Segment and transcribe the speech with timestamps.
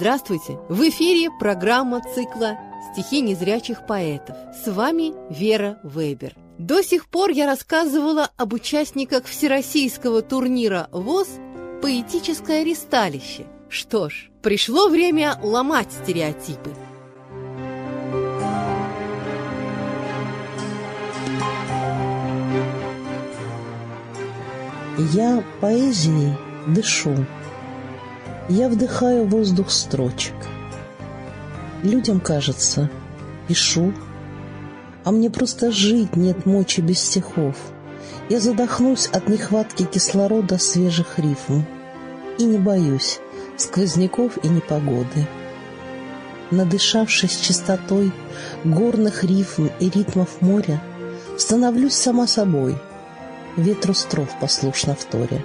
[0.00, 0.60] Здравствуйте!
[0.68, 2.56] В эфире программа цикла
[2.92, 4.36] «Стихи незрячих поэтов».
[4.64, 6.36] С вами Вера Вебер.
[6.56, 11.26] До сих пор я рассказывала об участниках всероссийского турнира ВОЗ
[11.82, 13.46] «Поэтическое ристалище».
[13.68, 16.70] Что ж, пришло время ломать стереотипы.
[25.12, 26.34] Я поэзией
[26.68, 27.26] дышу.
[28.48, 30.34] Я вдыхаю воздух строчек.
[31.82, 32.90] Людям кажется,
[33.46, 33.92] пишу,
[35.04, 37.56] а мне просто жить нет мочи без стихов.
[38.30, 41.64] Я задохнусь от нехватки кислорода свежих рифм.
[42.38, 43.20] И не боюсь
[43.58, 45.26] сквозняков и непогоды.
[46.50, 48.12] Надышавшись чистотой
[48.64, 50.82] горных рифм и ритмов моря,
[51.36, 52.78] становлюсь сама собой,
[53.56, 55.42] ветру стров послушно вторя.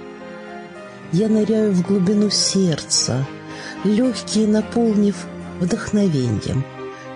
[1.14, 3.24] Я ныряю в глубину сердца,
[3.84, 5.14] легкие наполнив
[5.60, 6.64] вдохновением.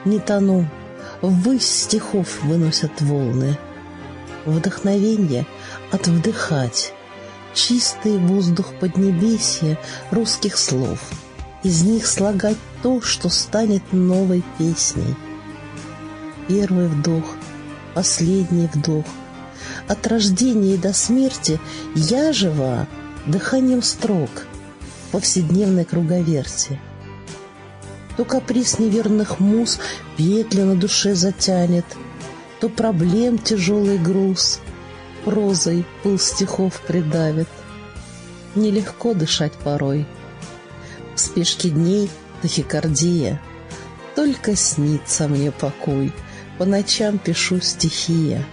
[0.05, 0.70] Не тону,
[1.20, 3.58] ввысь стихов выносят волны.
[4.46, 5.46] Вдохновение
[5.90, 6.94] от вдыхать,
[7.55, 9.77] чистый воздух поднебесья
[10.12, 11.00] русских слов.
[11.64, 15.16] Из них слагать то, что станет новой песней.
[16.46, 17.34] Первый вдох,
[17.96, 19.06] последний вдох.
[19.88, 21.58] От рождения до смерти
[21.96, 22.86] я жива,
[23.28, 24.30] дыханием строк,
[25.12, 26.80] повседневной круговерти.
[28.16, 29.78] То каприз неверных муз
[30.16, 31.84] петли на душе затянет,
[32.60, 34.60] То проблем тяжелый груз
[35.24, 37.48] прозой пыл стихов придавит.
[38.54, 40.06] Нелегко дышать порой.
[41.14, 42.10] В спешке дней
[42.42, 43.40] тахикардия,
[44.16, 46.12] Только снится мне покой,
[46.56, 48.44] По ночам пишу стихия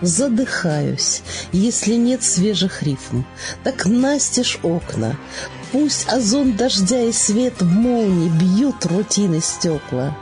[0.00, 3.24] задыхаюсь, если нет свежих рифм.
[3.64, 5.16] Так настежь окна,
[5.72, 10.16] пусть озон дождя и свет в молнии бьют рутины стекла.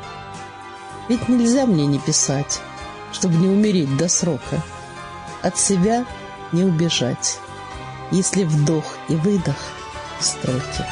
[1.09, 2.61] Ведь нельзя мне не писать,
[3.13, 4.63] чтобы не умереть до срока.
[5.43, 6.05] От себя
[6.53, 7.39] не убежать,
[8.11, 9.57] если вдох и выдох
[10.21, 10.85] строки.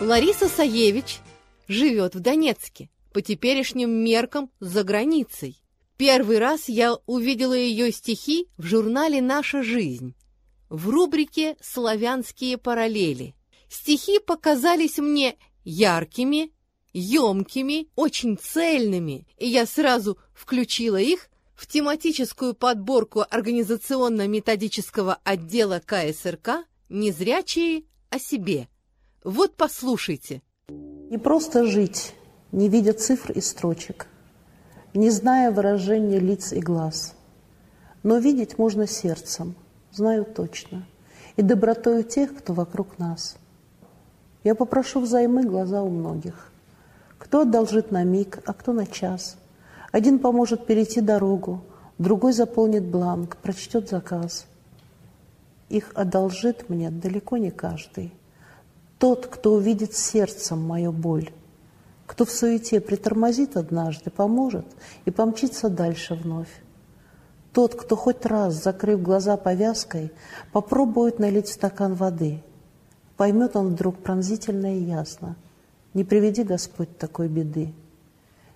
[0.00, 1.18] Лариса Саевич
[1.68, 5.59] живет в Донецке, по теперешним меркам за границей.
[6.00, 10.14] Первый раз я увидела ее стихи в журнале «Наша жизнь»
[10.70, 13.34] в рубрике «Славянские параллели».
[13.68, 16.54] Стихи показались мне яркими,
[16.94, 27.82] емкими, очень цельными, и я сразу включила их в тематическую подборку организационно-методического отдела КСРК «Незрячие
[28.08, 28.70] о себе».
[29.22, 30.40] Вот послушайте.
[30.70, 32.14] Не просто жить,
[32.52, 34.06] не видя цифр и строчек–
[34.94, 37.14] не зная выражения лиц и глаз.
[38.02, 39.54] Но видеть можно сердцем,
[39.92, 40.86] знаю точно,
[41.36, 43.36] и добротою тех, кто вокруг нас.
[44.42, 46.50] Я попрошу взаймы глаза у многих.
[47.18, 49.36] Кто одолжит на миг, а кто на час.
[49.92, 51.62] Один поможет перейти дорогу,
[51.98, 54.46] другой заполнит бланк, прочтет заказ.
[55.68, 58.12] Их одолжит мне далеко не каждый.
[58.98, 61.30] Тот, кто увидит сердцем мою боль,
[62.10, 64.66] кто в суете притормозит однажды, поможет
[65.04, 66.50] и помчится дальше вновь.
[67.52, 70.10] Тот, кто хоть раз, закрыв глаза повязкой,
[70.50, 72.42] попробует налить стакан воды,
[73.16, 75.36] поймет он вдруг пронзительно и ясно.
[75.94, 77.72] Не приведи Господь такой беды.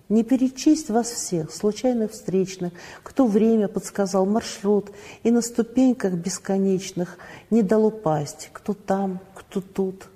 [0.09, 2.73] Не перечесть вас всех, случайных встречных,
[3.03, 4.91] кто время подсказал маршрут
[5.23, 7.17] и на ступеньках бесконечных
[7.49, 10.07] не дал упасть, кто там, кто тут.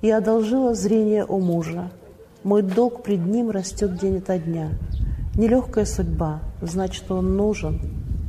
[0.00, 1.92] Я одолжила зрение у мужа,
[2.44, 4.70] мой долг пред ним растет день ото дня.
[5.34, 7.80] Нелегкая судьба, значит, он нужен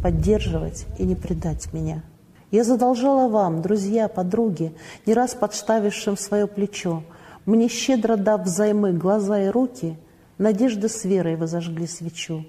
[0.01, 2.03] поддерживать и не предать меня.
[2.51, 4.75] Я задолжала вам, друзья, подруги,
[5.06, 7.03] не раз подставившим свое плечо,
[7.46, 9.97] мне щедро дав взаймы глаза и руки,
[10.38, 12.45] надежды с верой вы зажгли свечу.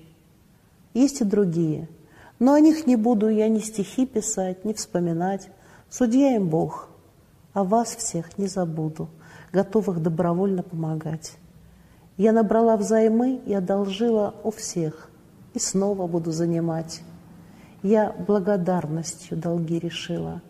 [0.92, 1.88] Есть и другие,
[2.38, 5.48] но о них не буду я ни стихи писать, ни вспоминать.
[5.88, 6.88] Судья им Бог,
[7.52, 9.08] а вас всех не забуду,
[9.52, 11.38] готовых добровольно помогать.
[12.16, 15.10] Я набрала взаймы и одолжила у всех,
[15.52, 17.02] и снова буду занимать.
[17.82, 20.40] Я благодарностью долги решила,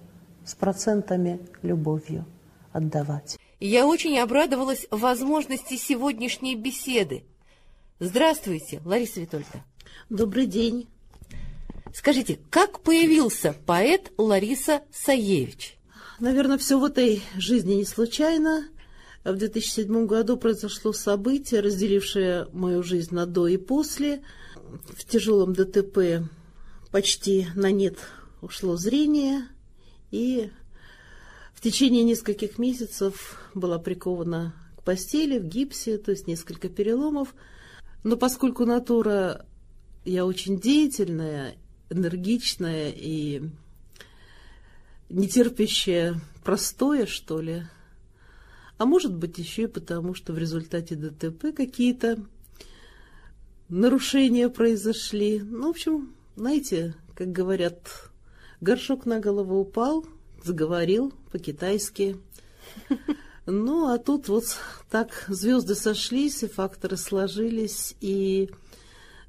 [0.45, 2.27] с процентами любовью
[2.73, 3.39] отдавать.
[3.61, 7.25] Я очень обрадовалась возможности сегодняшней беседы.
[7.99, 9.65] Здравствуйте, Лариса Витольевна.
[10.11, 10.89] Добрый день.
[11.95, 15.79] Скажите, как появился поэт Лариса Саевич?
[16.21, 18.69] Наверное, все в этой жизни не случайно.
[19.25, 24.23] В 2007 году произошло событие, разделившее мою жизнь на до и после.
[24.95, 26.29] В тяжелом ДТП
[26.91, 27.97] почти на нет
[28.43, 29.49] ушло зрение,
[30.11, 30.51] и
[31.55, 37.35] в течение нескольких месяцев была прикована к постели в гипсе, то есть несколько переломов.
[38.03, 39.47] Но поскольку натура
[40.05, 41.55] я очень деятельная,
[41.89, 43.43] энергичная и
[45.09, 47.65] нетерпящая простое, что ли,
[48.79, 52.19] а может быть еще и потому, что в результате ДТП какие-то
[53.69, 55.41] нарушения произошли.
[55.41, 58.11] Ну, в общем, знаете, как говорят,
[58.61, 60.05] горшок на голову упал,
[60.43, 62.17] заговорил по-китайски.
[63.47, 64.45] Ну, а тут вот
[64.91, 68.49] так звезды сошлись, и факторы сложились, и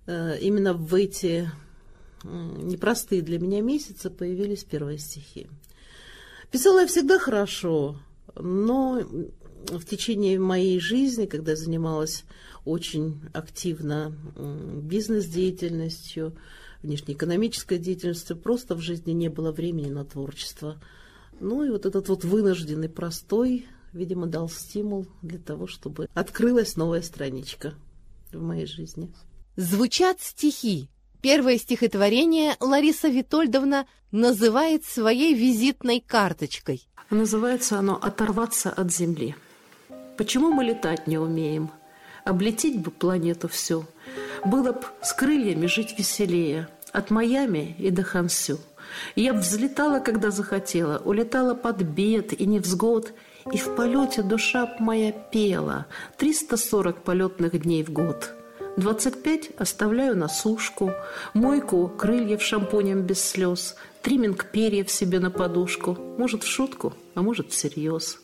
[0.07, 1.51] э, именно в эти
[2.23, 5.47] непростые для меня месяцы появились первые стихи.
[6.49, 7.99] Писала я всегда хорошо,
[8.35, 9.01] но
[9.69, 12.23] в течение моей жизни, когда я занималась
[12.63, 16.35] очень активно бизнес-деятельностью,
[16.83, 20.81] внешнеэкономической деятельностью, просто в жизни не было времени на творчество.
[21.39, 23.65] Ну и вот этот вот вынужденный простой
[23.95, 27.73] видимо, дал стимул для того, чтобы открылась новая страничка
[28.31, 29.11] в моей жизни.
[29.55, 30.89] Звучат стихи.
[31.21, 36.87] Первое стихотворение Лариса Витольдовна называет своей визитной карточкой.
[37.09, 39.35] Называется оно «Оторваться от земли».
[40.17, 41.71] Почему мы летать не умеем?
[42.23, 43.85] Облететь бы планету всю.
[44.45, 46.67] Было б с крыльями жить веселее.
[46.91, 48.57] От Майами и до Хансю.
[49.15, 53.13] Я б взлетала, когда захотела, улетала под бед и невзгод,
[53.51, 55.85] и в полете душа моя пела
[56.17, 58.33] 340 полетных дней в год.
[58.77, 60.91] 25 оставляю на сушку,
[61.33, 67.51] мойку крыльев шампунем без слез, триминг перьев себе на подушку, может в шутку, а может
[67.51, 68.19] всерьез.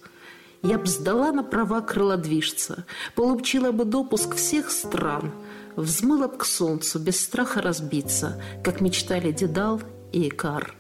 [0.64, 2.86] Я б сдала на права крылодвижца,
[3.16, 5.32] получила бы допуск всех стран,
[5.76, 9.82] взмыла б к солнцу без страха разбиться, как мечтали Дедал
[10.12, 10.76] и Икар.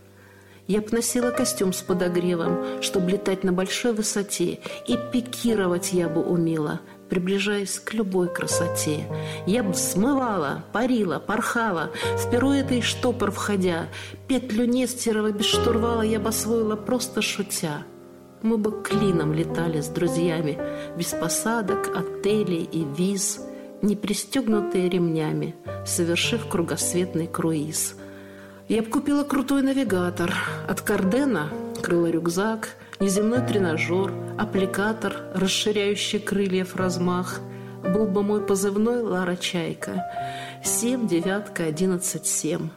[0.67, 6.21] Я б носила костюм с подогревом, чтобы летать на большой высоте, и пикировать я бы
[6.21, 9.07] умела, приближаясь к любой красоте.
[9.47, 13.87] Я б смывала, парила, порхала, в пируэты штопор входя,
[14.27, 17.83] петлю Нестерова без штурвала я бы освоила просто шутя.
[18.41, 20.57] Мы бы клином летали с друзьями,
[20.97, 23.39] без посадок, отелей и виз,
[23.81, 25.55] не пристегнутые ремнями,
[25.85, 27.95] совершив кругосветный круиз–
[28.71, 30.33] я бы купила крутой навигатор.
[30.65, 31.49] От Кардена
[31.81, 32.69] крыло-рюкзак,
[33.01, 37.41] неземной тренажер, аппликатор, расширяющий крыльев размах.
[37.83, 40.05] Был бы мой позывной Лара Чайка.
[40.63, 42.69] Семь, девятка, одиннадцать, семь.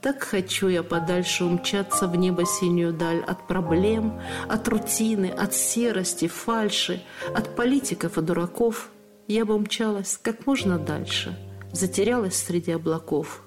[0.00, 6.28] Так хочу я подальше умчаться в небо синюю даль от проблем, от рутины, от серости,
[6.28, 7.02] фальши,
[7.34, 8.90] от политиков и дураков.
[9.26, 11.36] Я бы умчалась как можно дальше,
[11.72, 13.42] затерялась среди облаков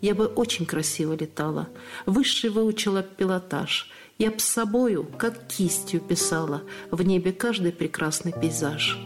[0.00, 1.68] я бы очень красиво летала,
[2.06, 3.90] высший выучила пилотаж.
[4.18, 8.98] Я б собою, как кистью писала, в небе каждый прекрасный пейзаж.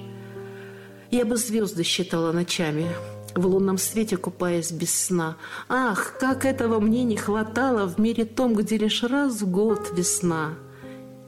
[1.11, 2.87] Я бы звезды считала ночами,
[3.34, 5.37] в лунном свете купаясь без сна.
[5.69, 10.55] Ах, как этого мне не хватало в мире том, где лишь раз в год весна.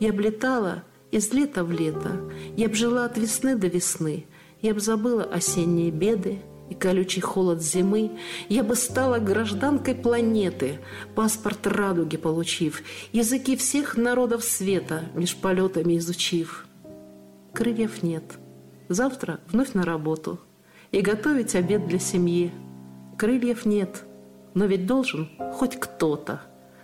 [0.01, 2.21] Я б летала из лета в лето,
[2.57, 4.27] я б жила от весны до весны,
[4.63, 6.41] я б забыла осенние беды,
[6.71, 8.19] и колючий холод зимы,
[8.49, 10.81] я бы стала гражданкой планеты,
[11.15, 12.83] паспорт радуги получив,
[13.13, 16.67] языки всех народов света лишь полетами изучив.
[17.53, 18.25] Крыльев нет.
[18.89, 20.41] Завтра вновь на работу
[20.95, 22.53] и готовить обед для семьи.
[23.19, 24.05] Крыльев нет,
[24.55, 26.43] но ведь должен хоть кто-то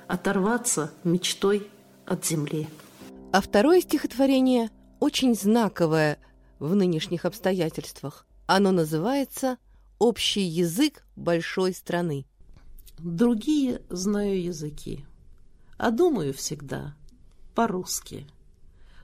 [0.08, 1.68] оторваться мечтой
[2.06, 2.66] от земли.
[3.32, 6.18] А второе стихотворение очень знаковое
[6.58, 8.26] в нынешних обстоятельствах.
[8.46, 9.58] Оно называется
[10.00, 12.26] общий язык большой страны.
[12.98, 15.04] Другие знаю языки,
[15.78, 16.96] а думаю всегда
[17.54, 18.26] по-русски.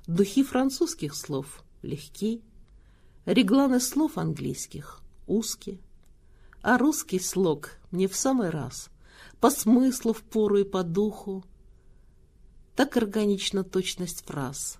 [0.08, 2.42] Духи французских слов легки,
[3.26, 5.80] регланы слов английских узкие,
[6.62, 8.88] а русский слог мне в самый раз,
[9.40, 11.44] по смыслу в пору и по духу.
[12.74, 14.78] Так органична точность фраз,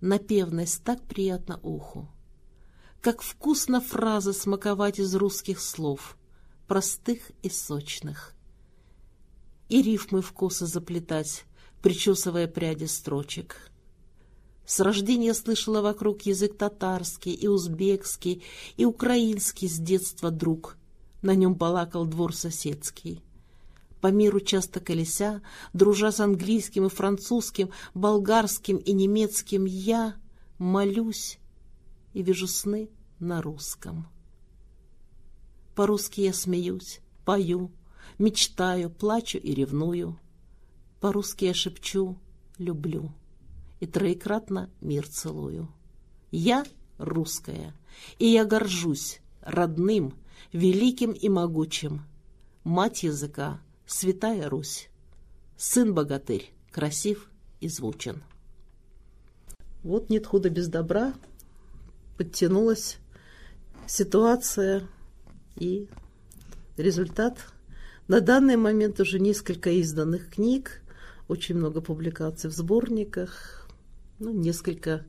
[0.00, 2.08] напевность так приятна уху.
[3.00, 6.16] Как вкусно фразы смаковать из русских слов,
[6.68, 8.34] простых и сочных.
[9.68, 11.44] И рифмы вкуса заплетать,
[11.82, 13.71] причесывая пряди строчек.
[14.64, 18.42] С рождения слышала вокруг язык татарский и узбекский,
[18.76, 20.76] и украинский с детства друг.
[21.20, 23.22] На нем балакал двор соседский.
[24.00, 25.42] По миру часто колеся,
[25.72, 30.16] дружа с английским и французским, болгарским и немецким, я
[30.58, 31.38] молюсь
[32.12, 32.90] и вижу сны
[33.20, 34.08] на русском.
[35.76, 37.70] По-русски я смеюсь, пою,
[38.18, 40.18] мечтаю, плачу и ревную.
[41.00, 42.18] По-русски я шепчу
[42.58, 43.12] «люблю».
[43.82, 45.68] И троекратно мир целую.
[46.30, 46.64] Я
[46.98, 47.74] русская,
[48.20, 50.14] и я горжусь родным,
[50.52, 52.02] великим и могучим.
[52.62, 54.88] Мать языка, святая Русь,
[55.56, 58.22] сын-богатырь, красив и звучен.
[59.82, 61.12] Вот нет худа без добра,
[62.16, 62.98] подтянулась
[63.88, 64.86] ситуация
[65.56, 65.88] и
[66.76, 67.36] результат.
[68.06, 70.82] На данный момент уже несколько изданных книг,
[71.26, 73.61] очень много публикаций в сборниках,
[74.22, 75.04] ну, несколько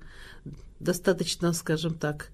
[0.79, 2.31] достаточно, скажем так,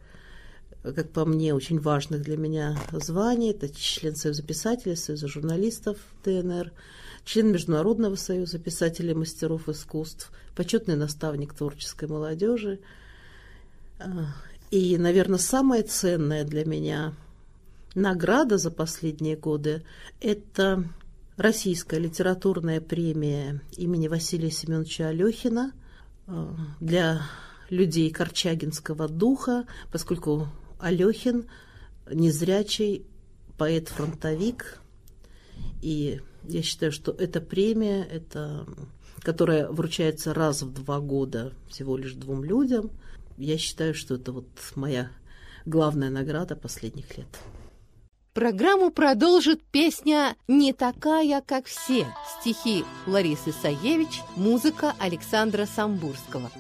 [0.81, 3.51] как по мне, очень важных для меня званий.
[3.51, 6.71] Это член Союза писателей, Союза журналистов ТНР,
[7.25, 12.79] член Международного союза писателей и мастеров искусств, почетный наставник творческой молодежи.
[14.00, 14.33] А,
[14.71, 17.13] и, наверное, самая ценная для меня
[17.93, 19.83] награда за последние годы–
[20.21, 20.86] это
[21.36, 25.74] Российская литературная премия имени Василия Семеновича Алехина
[26.79, 27.21] для
[27.69, 30.48] людей корчагинского духа, поскольку
[30.79, 31.45] Алехин
[32.12, 33.05] незрячий
[33.57, 34.79] поэт-фронтовик,
[35.81, 38.65] и я считаю, что эта премия, это,
[39.19, 42.89] которая вручается раз в два года всего лишь двум людям,
[43.38, 45.12] я считаю, что это вот моя
[45.65, 47.27] главная награда последних лет.
[48.33, 52.05] Программу продолжит песня «Не такая, как все»
[52.39, 56.51] стихи Ларисы Саевич, музыка Александра Самбурского.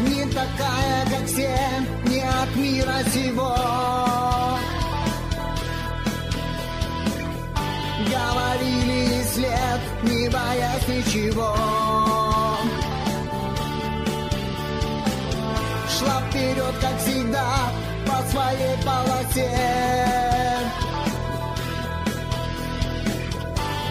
[0.00, 1.58] Не такая, как все,
[2.04, 4.57] не от мира сего.
[8.10, 11.54] Говорили след, не боясь ничего.
[15.98, 17.48] Шла вперед, как всегда,
[18.06, 19.50] по своей полосе.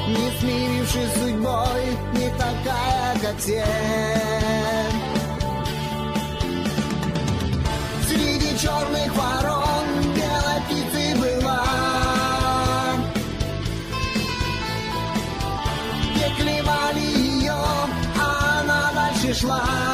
[0.08, 3.66] Не смирившись судьбой, не такая, как все.
[8.08, 9.57] Среди черных ворон
[19.44, 19.87] она дальше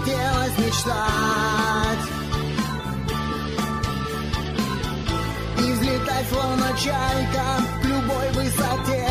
[0.00, 2.08] хотелось мечтать
[5.58, 7.44] И взлетать, словно чайка,
[7.82, 9.08] к любой высоте.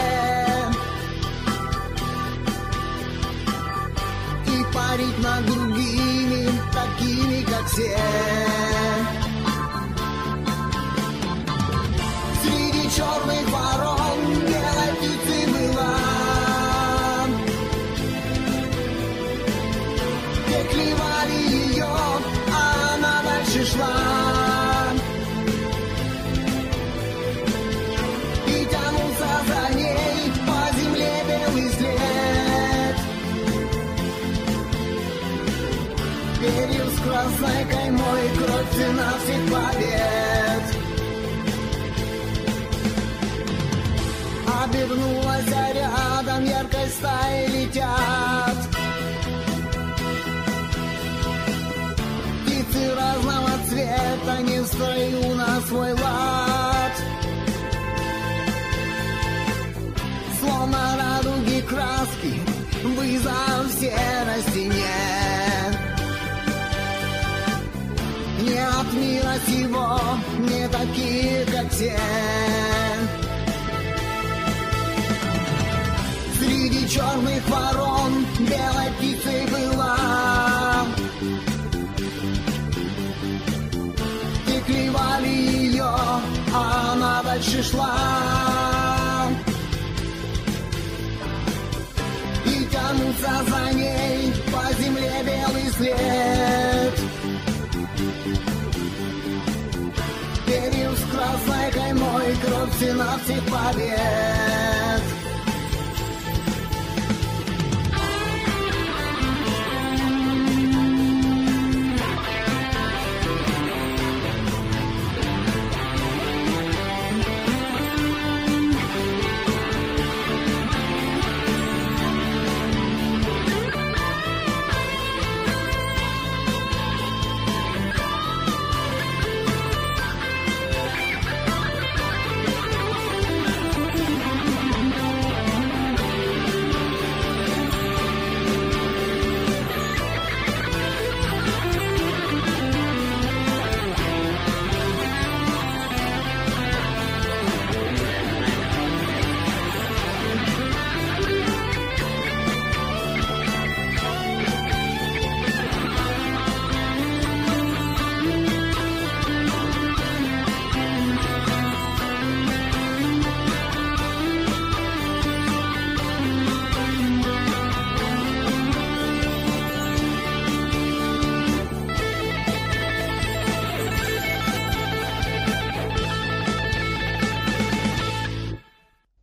[4.47, 9.18] И парить над другими, такими, как все
[38.79, 40.65] цена всех побед.
[44.61, 48.59] Обернулась, а рядом яркой стаи летят.
[52.45, 56.95] Птицы разного цвета не в строю на свой лад.
[60.39, 62.33] Словно радуги краски,
[62.95, 65.28] вызов серости нет Не
[68.69, 69.99] от мира сего,
[70.39, 71.97] не такие, как все
[76.39, 79.97] Среди черных ворон белой птицей была.
[84.47, 85.93] И клевали ее,
[86.53, 87.95] а она дальше шла.
[92.45, 96.68] И тянутся за ней по земле белый след.
[103.23, 104.88] Всех побед.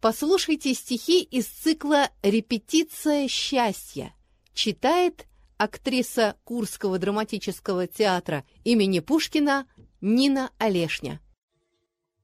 [0.06, 4.14] Послушайте стихи из цикла «Репетиция счастья».
[4.54, 9.66] Читает актриса Курского драматического театра имени Пушкина
[10.00, 11.20] Нина Олешня.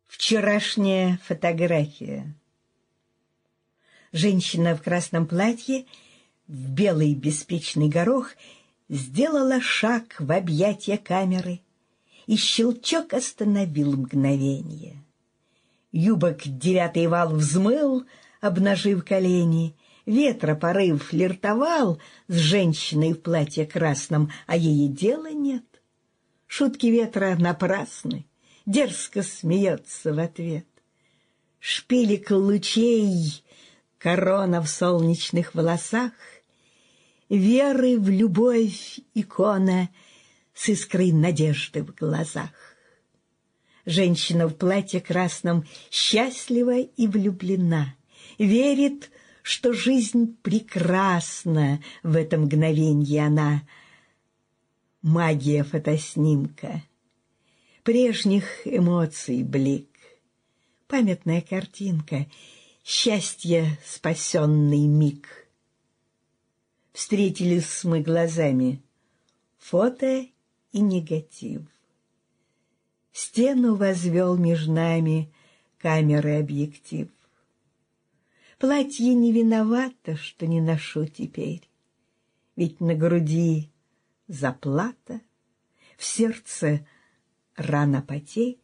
[0.06, 2.36] Вчерашняя фотография.
[4.12, 5.86] Женщина в красном платье,
[6.46, 8.28] в белый беспечный горох,
[8.88, 11.62] сделала шаг в объятия камеры,
[12.28, 15.02] и щелчок остановил мгновение.
[15.92, 18.04] Юбок девятый вал взмыл,
[18.40, 25.64] обнажив колени, ветра порыв флиртовал с женщиной в платье красном, а ей дела нет.
[26.46, 28.26] Шутки ветра напрасны,
[28.66, 30.66] дерзко смеется в ответ.
[31.60, 33.44] Шпилек лучей,
[33.98, 36.12] корона в солнечных волосах,
[37.32, 39.88] Веры в любовь икона
[40.52, 42.50] с искрой надежды в глазах.
[43.84, 47.96] Женщина в платье красном счастлива и влюблена,
[48.38, 49.10] верит,
[49.42, 53.62] что жизнь прекрасна в это мгновенье она.
[55.02, 56.84] Магия фотоснимка,
[57.82, 59.88] прежних эмоций блик,
[60.86, 62.26] памятная картинка,
[62.84, 65.26] счастье спасенный миг.
[66.92, 68.80] Встретились мы глазами,
[69.58, 70.26] фото
[70.70, 71.71] и негатив.
[73.12, 75.32] Стену возвел между нами
[75.78, 77.08] камеры объектив.
[78.58, 81.68] Платье не виновато, что не ношу теперь,
[82.56, 83.70] Ведь на груди
[84.28, 85.20] заплата,
[85.96, 86.86] В сердце
[87.56, 88.58] рана потерь.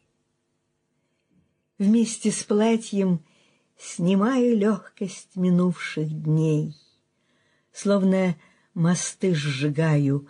[1.77, 3.23] Вместе с платьем
[3.77, 6.75] снимаю легкость минувших дней,
[7.71, 8.35] Словно
[8.73, 10.27] мосты сжигаю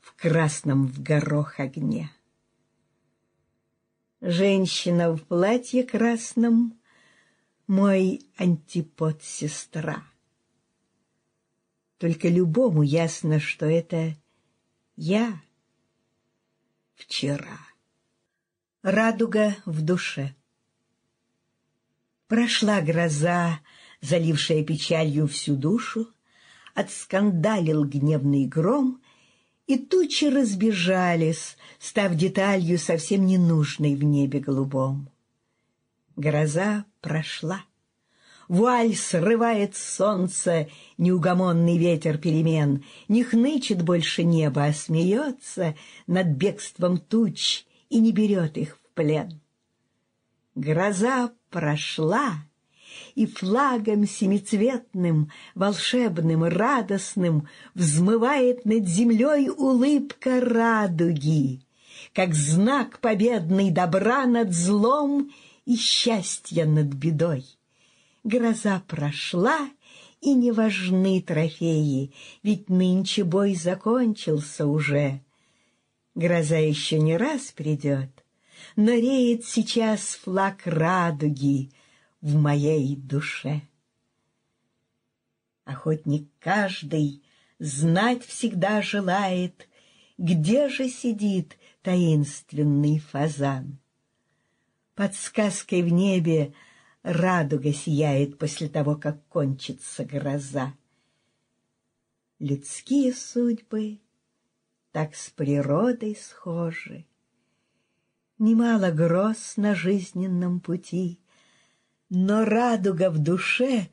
[0.00, 2.13] в красном в горох огне.
[4.26, 6.80] Женщина в платье красном—
[7.66, 10.02] мой антипод сестра.
[11.98, 14.16] Только любому ясно, что это
[14.96, 15.42] я
[16.94, 17.58] вчера.
[18.80, 20.34] Радуга в душе.
[22.26, 23.60] Прошла гроза,
[24.00, 26.08] залившая печалью всю душу,
[26.72, 29.02] отскандалил гневный гром,
[29.66, 35.08] и тучи разбежались, став деталью совсем ненужной в небе голубом.
[36.16, 37.62] Гроза прошла.
[38.46, 45.74] Вуаль срывает солнце, неугомонный ветер перемен, Не хнычет больше небо, а смеется
[46.06, 49.40] над бегством туч и не берет их в плен.
[50.54, 52.34] Гроза прошла,
[53.14, 61.60] и флагом семицветным, волшебным, радостным взмывает над землей улыбка радуги,
[62.12, 65.32] как знак победный добра над злом
[65.64, 67.44] и счастья над бедой.
[68.24, 69.68] Гроза прошла,
[70.20, 72.10] и не важны трофеи,
[72.42, 75.20] ведь нынче бой закончился уже.
[76.14, 78.08] Гроза еще не раз придет,
[78.74, 81.70] но реет сейчас флаг радуги—
[82.24, 83.60] в моей душе.
[85.64, 87.22] Охотник каждый
[87.58, 89.68] знать всегда желает,
[90.16, 93.78] где же сидит таинственный фазан.
[94.94, 96.54] Под сказкой в небе
[97.02, 100.72] радуга сияет после того, как кончится гроза.
[102.38, 104.00] Людские судьбы
[104.92, 107.04] так с природой схожи.
[108.38, 111.20] Немало гроз на жизненном пути—
[112.14, 113.88] но радуга в душе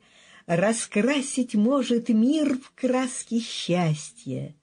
[0.46, 4.54] раскрасить может мир в краске счастья,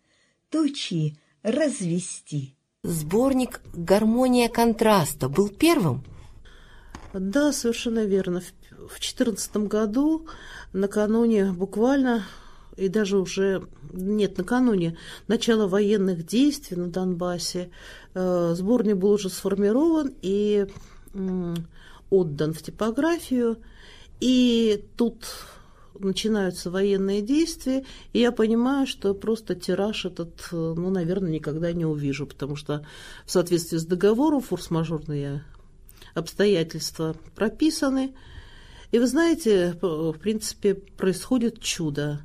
[0.50, 2.56] тучи развести.
[2.84, 6.06] Сборник «Гармония контраста» был первым?
[7.14, 8.40] Да, совершенно верно.
[8.72, 10.28] В 2014 году,
[10.72, 12.24] накануне буквально,
[12.78, 17.72] и даже уже, нет, накануне начала военных действий на Донбассе,
[18.14, 20.68] э, сборник был уже сформирован, и
[22.10, 23.58] отдан в типографию,
[24.20, 25.26] и тут
[25.98, 32.26] начинаются военные действия, и я понимаю, что просто тираж этот, ну, наверное, никогда не увижу,
[32.26, 32.86] потому что
[33.26, 35.44] в соответствии с договором форс-мажорные
[36.14, 38.14] обстоятельства прописаны.
[38.92, 42.22] И вы знаете, в принципе, происходит чудо.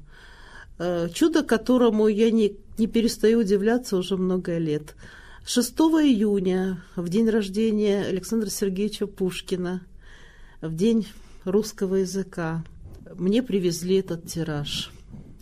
[0.78, 4.94] Э, чудо, которому я не, не перестаю удивляться уже много лет–
[5.46, 9.86] 6 июня, в день рождения Александра Сергеевича Пушкина,
[10.62, 11.06] в день
[11.44, 12.64] русского языка,
[13.14, 14.90] мне привезли этот тираж.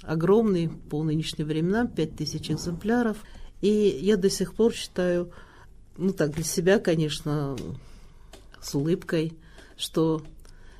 [0.02, 3.18] Огромный по нынешним временам, 5000 экземпляров.
[3.60, 5.30] И я до сих пор считаю,
[5.96, 7.56] ну так, для себя, конечно,
[8.60, 9.34] с улыбкой,
[9.76, 10.24] что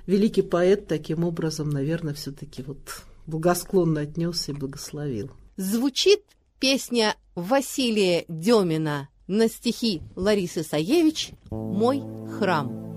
[0.04, 5.30] великий поэт таким образом, наверное, все-таки вот благосклонно отнесся и благословил.
[5.56, 6.24] Звучит
[6.58, 12.03] песня Василия Демина на стихи Ларисы Саевич «Мой
[12.38, 12.91] храм».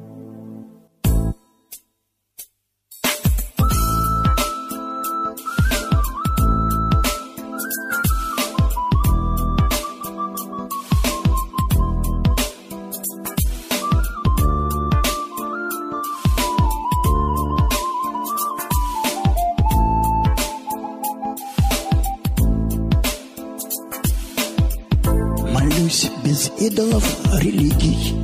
[26.68, 27.04] Идолов
[27.42, 28.16] религий,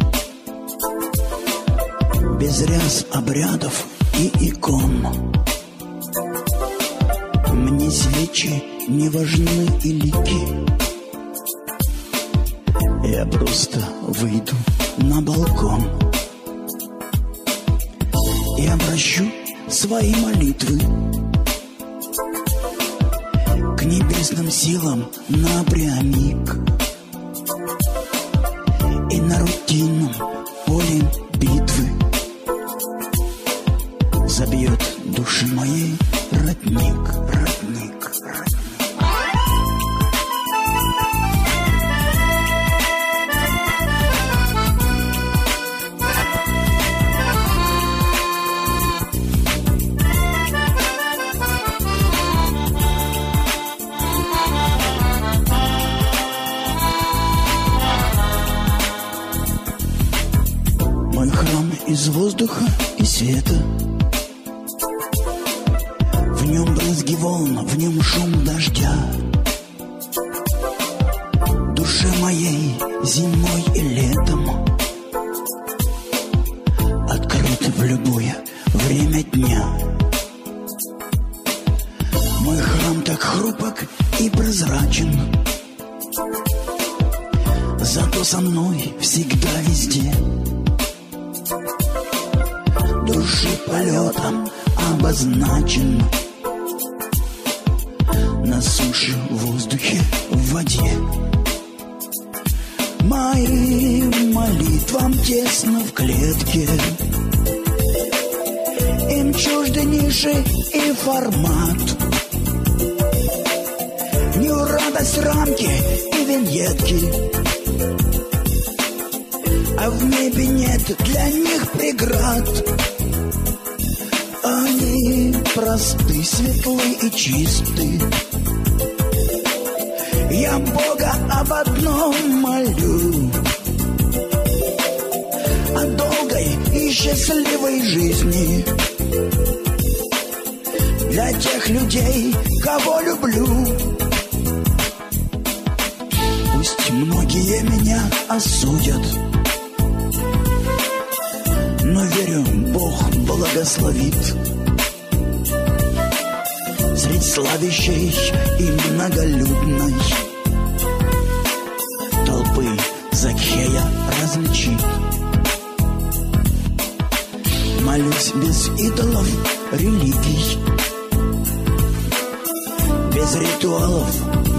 [2.39, 3.86] без ряс обрядов
[4.17, 5.08] и икон.
[7.54, 10.43] Мне свечи не важны и лики.
[13.08, 14.54] Я просто выйду
[14.97, 15.84] на балкон
[18.58, 19.25] и обращу
[19.69, 20.80] свои молитвы
[23.77, 26.90] к небесным силам напрямик и
[29.32, 30.13] на рутинном
[30.65, 31.02] поле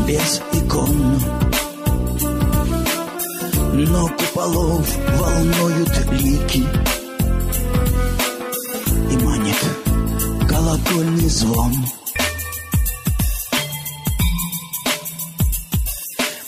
[0.07, 1.21] без икон.
[3.73, 4.87] Но куполов
[5.19, 6.67] волнуют лики.
[9.11, 9.57] И манит
[10.49, 11.73] колокольный звон.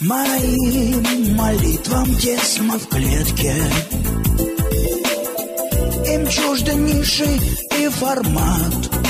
[0.00, 3.54] Моим молитвам тесно в клетке.
[6.12, 7.40] Им чужды ниши
[7.78, 9.03] и формат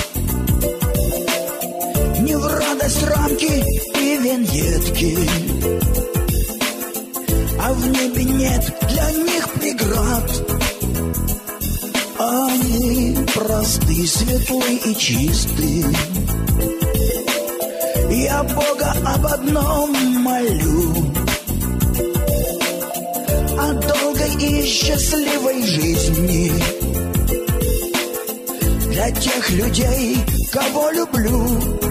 [2.37, 3.65] В радость рамки
[3.99, 5.19] и виньетки
[7.61, 10.55] А в небе нет для них преград
[12.19, 15.85] они просты, светлы и чисты.
[18.11, 19.93] Я Бога об одном
[20.23, 20.95] молю.
[23.59, 26.53] О долгой и счастливой жизни.
[28.91, 30.19] Для тех людей,
[30.53, 31.84] кого люблю.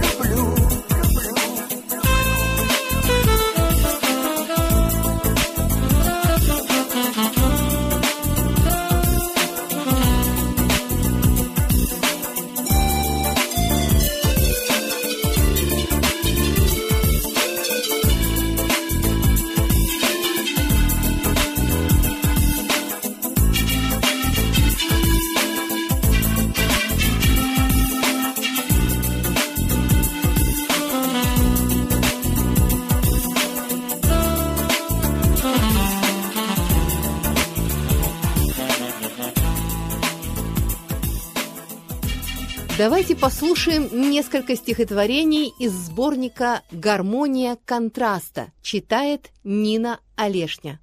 [42.86, 48.52] Давайте послушаем несколько стихотворений из сборника «Гармония контраста».
[48.62, 50.82] Читает Нина Олешня.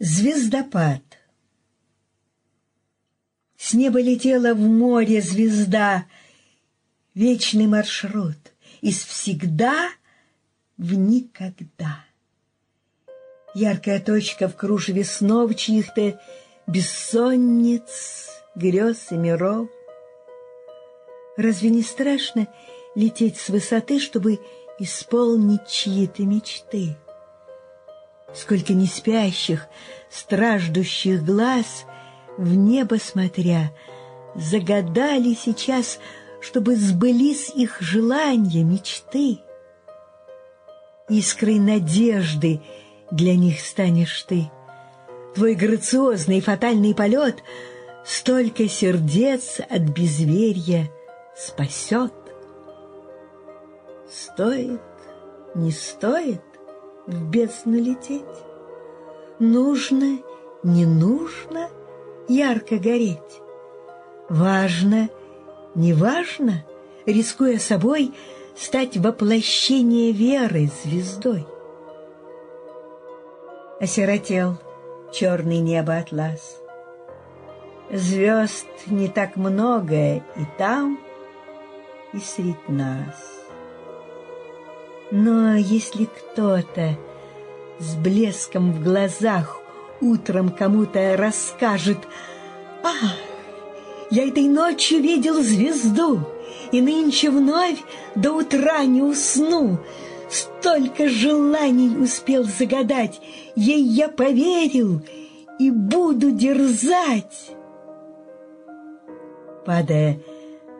[0.00, 1.04] Звездопад
[3.56, 6.06] С неба летела в море звезда,
[7.14, 9.90] Вечный маршрут из всегда
[10.76, 12.04] в никогда.
[13.54, 16.20] Яркая точка в кружеве снов чьих-то
[16.66, 19.68] Бессонниц, грез и миров.
[21.40, 22.48] Разве не страшно
[22.94, 24.40] лететь с высоты, чтобы
[24.78, 26.98] исполнить чьи-то мечты?
[28.34, 29.66] Сколько неспящих,
[30.10, 31.86] страждущих глаз,
[32.36, 33.72] в небо смотря,
[34.34, 35.98] загадали сейчас,
[36.42, 39.38] чтобы сбылись их желания, мечты.
[41.08, 42.60] Искрой надежды
[43.10, 44.50] для них станешь ты.
[45.34, 47.42] Твой грациозный фатальный полет
[48.04, 50.90] столько сердец от безверия
[51.40, 52.12] спасет.
[54.08, 54.80] Стоит,
[55.54, 56.42] не стоит
[57.06, 58.24] в бездну лететь?
[59.38, 60.18] Нужно,
[60.62, 61.70] не нужно
[62.28, 63.40] ярко гореть?
[64.28, 65.08] Важно,
[65.74, 66.66] не важно,
[67.06, 68.12] рискуя собой,
[68.54, 71.46] стать воплощение веры звездой?
[73.80, 74.58] Осиротел
[75.10, 76.60] черный небо атлас.
[77.90, 80.22] Звезд не так много и
[80.58, 81.00] там,
[82.12, 83.16] и средь нас.
[85.10, 86.96] Но если кто-то
[87.78, 89.60] с блеском в глазах
[90.00, 91.98] утром кому-то расскажет
[92.82, 93.14] «Ах,
[94.10, 96.20] я этой ночью видел звезду,
[96.72, 97.82] и нынче вновь
[98.14, 99.78] до утра не усну,
[100.28, 103.20] столько желаний успел загадать,
[103.56, 105.02] ей я поверил
[105.58, 107.50] и буду дерзать».
[109.66, 110.20] Падая,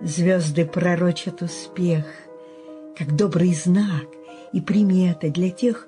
[0.03, 2.05] звезды пророчат успех,
[2.97, 4.07] как добрый знак,
[4.53, 5.87] и примета для тех,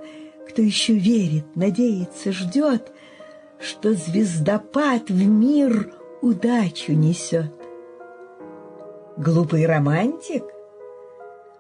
[0.49, 2.93] кто еще верит, надеется, ждет,
[3.61, 7.53] что звездопад в мир удачу несет.
[9.17, 10.45] Глупый романтик?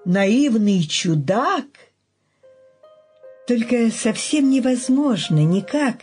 [0.04, 1.66] Наивный чудак?
[3.46, 5.96] Только совсем невозможно никак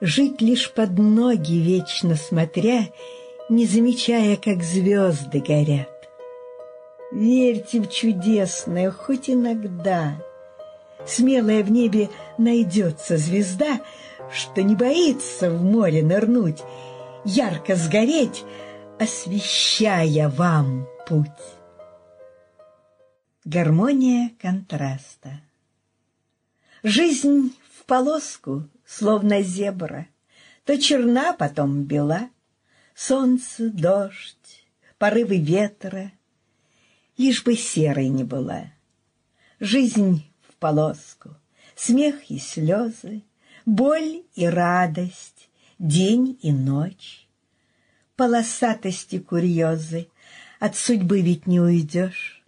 [0.00, 2.88] жить лишь под ноги, вечно смотря,
[3.48, 5.88] не замечая, как звезды горят.
[7.12, 10.16] Верьте в чудесное хоть иногда—
[11.06, 13.80] смелая в небе найдется звезда,
[14.32, 16.62] что не боится в море нырнуть,
[17.24, 18.44] ярко сгореть,
[18.98, 21.26] освещая вам путь.
[23.44, 25.40] Гармония контраста.
[26.82, 30.06] Жизнь в полоску, словно зебра,
[30.64, 32.28] то черна, потом бела,
[32.98, 34.64] солнце, дождь,
[34.98, 36.10] порывы ветра,
[37.16, 38.72] лишь бы серой не была.
[39.60, 40.24] Жизнь
[40.58, 41.36] полоску.
[41.76, 43.22] Смех и слезы,
[43.64, 47.28] боль и радость, день и ночь.
[48.16, 50.08] Полосатости курьезы,
[50.58, 52.42] от судьбы ведь не уйдешь.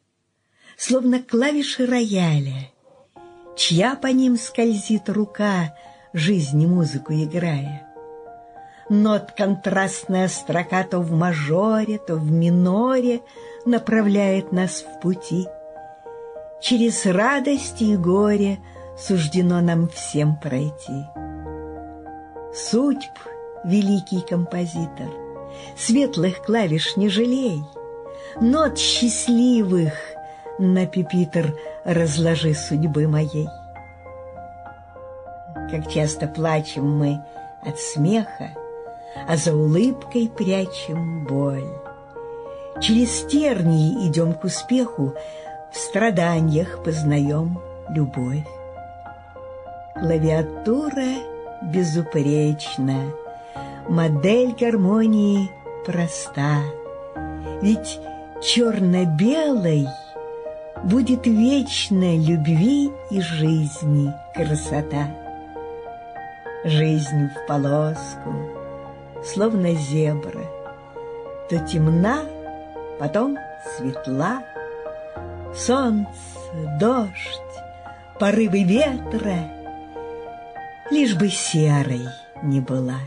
[0.76, 2.72] Словно клавиши рояля,
[3.56, 5.76] чья по ним скользит рука,
[6.12, 7.89] жизни музыку играя.
[8.90, 13.20] Нот контрастная строка то в мажоре, то в миноре
[13.64, 15.46] направляет нас в пути—
[16.60, 18.58] Через радости и горе
[18.96, 21.06] суждено нам всем пройти.
[22.54, 23.18] Судьб,
[23.64, 25.08] великий композитор,
[25.74, 27.62] светлых клавиш не жалей,
[28.42, 29.94] нот счастливых
[30.58, 33.48] на пепитр разложи судьбы моей.
[35.70, 37.24] Как часто плачем мы
[37.62, 38.50] от смеха,
[39.28, 41.68] а за улыбкой прячем боль.
[42.80, 45.14] Через тернии идем к успеху,
[45.72, 48.46] в страданиях познаем любовь.
[49.94, 51.20] Клавиатура
[51.62, 53.12] безупречна,
[53.88, 55.50] модель гармонии
[55.84, 56.62] проста.
[57.60, 58.00] Ведь
[58.42, 59.86] черно-белой
[60.84, 65.08] будет вечно любви и жизни красота.
[66.64, 68.59] Жизнь в полоску,
[69.24, 70.44] словно зебра,
[71.48, 72.24] то темна,
[72.98, 73.38] потом
[73.76, 74.42] светла,
[75.56, 76.08] Солнце,
[76.78, 77.52] дождь,
[78.18, 79.50] порывы ветра,
[80.90, 82.02] Лишь бы серой
[82.42, 82.98] не была.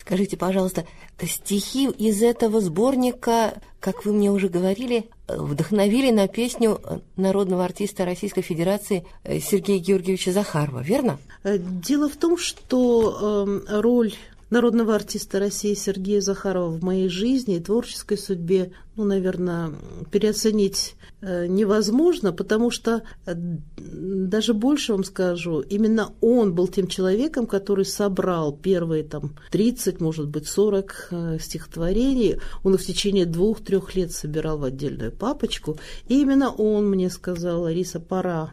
[0.00, 0.84] Скажите, пожалуйста,
[1.22, 6.80] стихи из этого сборника, как вы мне уже говорили, вдохновили на песню
[7.16, 11.18] народного артиста Российской Федерации Сергея Георгиевича Захарова, верно?
[11.44, 14.14] Дело в том, что э, роль
[14.50, 19.72] народного артиста России Сергея Захарова в моей жизни и творческой судьбе, ну, наверное,
[20.10, 23.34] переоценить э, невозможно, потому что э,
[23.76, 30.28] даже больше вам скажу, именно он был тем человеком, который собрал первые там 30, может
[30.28, 32.38] быть, 40 э, стихотворений.
[32.62, 35.78] Он их в течение двух-трех лет собирал в отдельную папочку.
[36.08, 38.52] И именно он мне сказал, Лариса, пора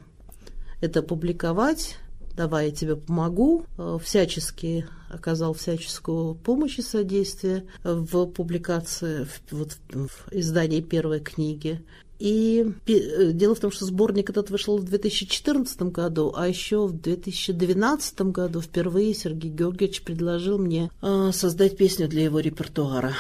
[0.82, 1.98] это публиковать,
[2.36, 10.10] давай я тебе помогу, э, всячески оказал всяческую помощь и содействие в публикации, вот, в
[10.32, 11.84] издании первой книги.
[12.20, 16.94] И э, дело в том, что сборник этот вышел в 2014 году, а еще в
[16.94, 23.14] 2012 году впервые Сергей Георгиевич предложил мне э, создать песню для его репертуара.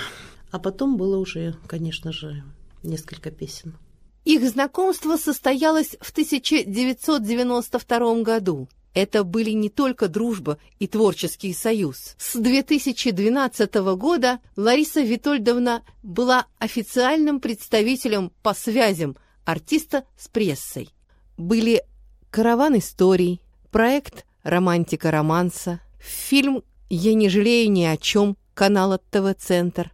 [0.51, 2.43] А потом было уже, конечно же,
[2.83, 3.75] несколько песен.
[4.23, 8.69] Их знакомство состоялось в 1992 году.
[8.93, 12.15] Это были не только дружба и творческий союз.
[12.19, 20.89] С 2012 года Лариса Витольдовна была официальным представителем по связям артиста с прессой.
[21.37, 21.83] Были
[22.29, 29.91] «Караван историй», проект «Романтика романса», фильм «Я не жалею ни о чем» канала ТВ-центр,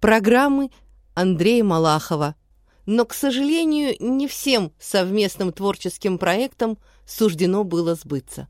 [0.00, 0.70] программы
[1.14, 2.36] Андрея Малахова.
[2.86, 8.48] Но, к сожалению, не всем совместным творческим проектам– суждено было сбыться.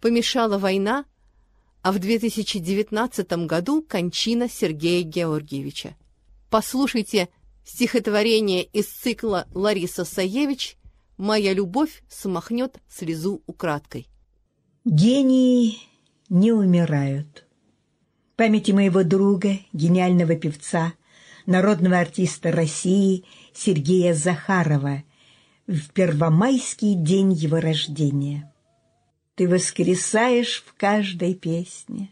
[0.00, 1.04] Помешала война,
[1.82, 5.96] а в 2019 году кончина Сергея Георгиевича.
[6.50, 7.28] Послушайте
[7.64, 10.76] стихотворение из цикла Лариса Саевич
[11.16, 14.08] «Моя любовь смахнет слезу украдкой».
[14.84, 15.78] Гении
[16.28, 17.46] не умирают.
[18.36, 20.94] Памяти моего друга, гениального певца,
[21.44, 25.02] народного артиста России Сергея Захарова–
[25.70, 28.52] в первомайский день его рождения.
[29.36, 32.10] Ты воскресаешь в каждой песне.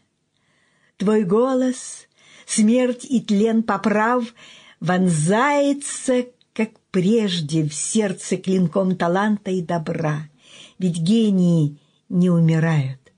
[0.96, 2.06] Твой голос,
[2.46, 4.32] смерть и тлен поправ,
[4.78, 10.28] вонзается, как прежде, в сердце клинком таланта и добра.
[10.78, 13.12] Ведь гении не умирают.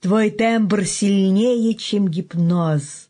[0.00, 3.08] Твой тембр сильнее, чем гипноз.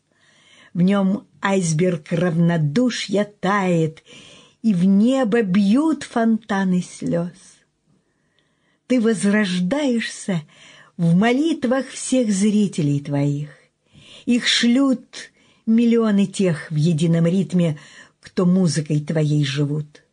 [0.75, 4.03] В нем айсберг равнодушья тает—
[4.61, 7.33] и в небо бьют фонтаны слез.
[8.87, 10.41] Ты возрождаешься
[10.97, 13.49] в молитвах всех зрителей твоих.
[14.25, 15.31] Их шлют
[15.65, 17.79] миллионы тех в едином ритме,
[18.19, 20.03] кто музыкой твоей живут.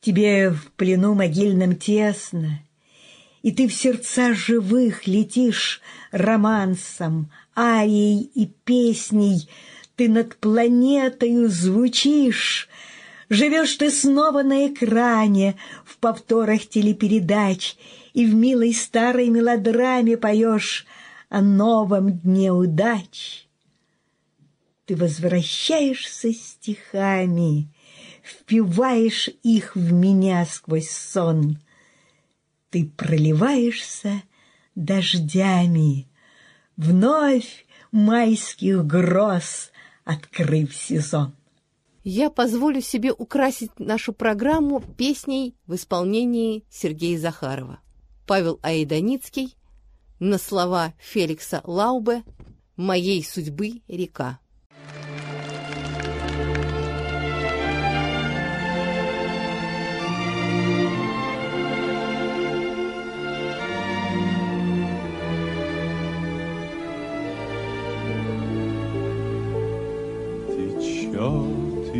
[0.00, 2.60] Тебе в плену могильном тесно,
[3.42, 9.48] и ты в сердца живых летишь романсом, арией и песней,
[9.96, 12.68] ты над планетою звучишь,
[13.30, 17.76] Живешь ты снова на экране, в повторах телепередач,
[18.12, 20.84] и в милой старой мелодраме поешь
[21.28, 23.46] о новом дне удач.
[24.84, 27.68] Ты возвращаешься стихами,
[28.24, 31.60] впиваешь их в меня сквозь сон.
[32.70, 34.24] Ты проливаешься
[34.74, 36.08] дождями,
[36.76, 39.70] вновь майских гроз
[40.04, 41.32] открыв сезон
[42.10, 47.78] я позволю себе украсить нашу программу песней в исполнении Сергея Захарова.
[48.26, 49.56] Павел Аиданицкий
[50.18, 52.24] на слова Феликса Лаубе
[52.76, 54.40] «Моей судьбы река».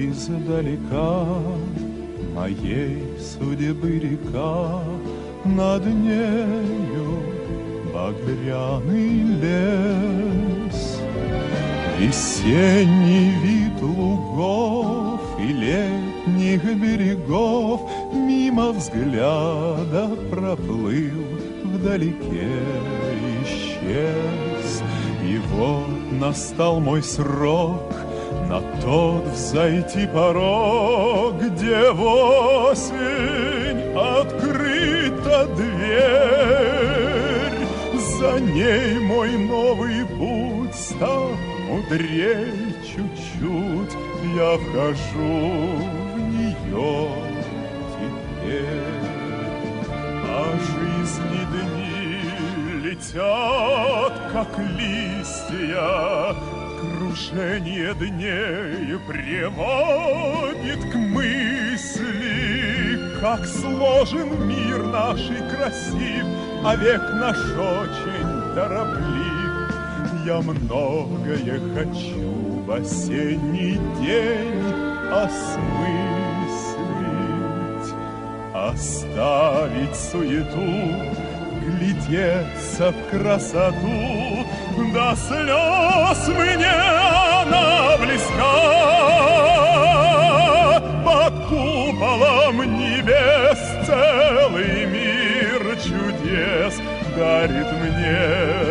[0.09, 1.27] Издалека
[2.35, 4.83] Моей судьбы река.
[5.45, 7.23] Над нею
[7.93, 11.01] багряный лес.
[11.99, 17.83] Весенний вид лугов и летних берегов
[18.13, 21.27] Мимо взгляда проплыл,
[21.65, 22.49] вдалеке
[23.43, 24.83] исчез.
[25.25, 27.93] И вот настал мой срок—
[28.51, 36.91] на тот взойти порог, где в осень открыта дверь.
[38.19, 41.31] За ней мой новый путь стал
[41.69, 43.95] мудрей чуть-чуть,
[44.37, 45.43] я вхожу
[46.13, 47.09] в нее
[47.95, 48.99] теперь.
[50.29, 52.19] А жизни дни
[52.83, 56.35] летят, как листья,
[56.81, 62.09] Крушение дней приводит к мысли,
[63.21, 66.25] Как сложен мир наш и красив,
[66.65, 69.75] А век наш очень тороплив.
[70.25, 74.65] Я многое хочу в осенний день
[75.13, 75.45] осмыслить,
[78.55, 81.20] Оставить суету,
[81.61, 84.47] глядеться в красоту,
[84.93, 88.81] До слез мне она близка.
[91.05, 96.81] Под куполом небес целый мир чудес
[97.17, 98.70] Дарит мне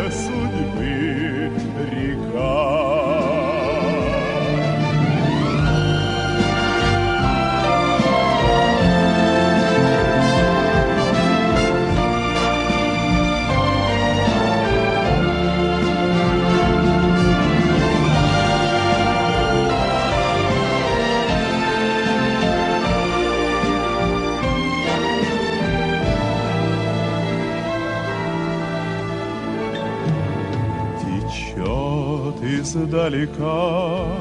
[32.70, 34.16] Течет издалека,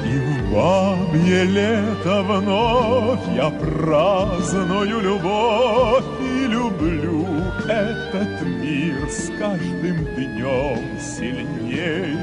[0.04, 7.26] И в бабье лето вновь я праздную любовь и люблю
[7.68, 12.16] этот мир с каждым днем сильней.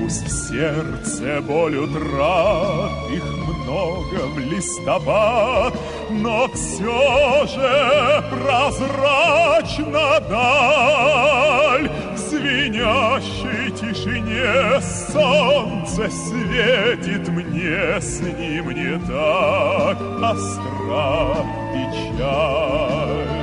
[0.00, 5.74] Пусть в сердце боль утрат, их много в листопад,
[6.10, 11.90] но все же прозрачна даль.
[12.14, 21.36] В звенящей тишине солнце светит мне, с ним не так остра
[21.72, 23.42] печаль.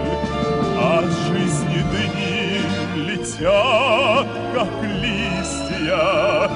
[0.82, 2.61] От жизни дни
[2.95, 6.49] летят, как листья,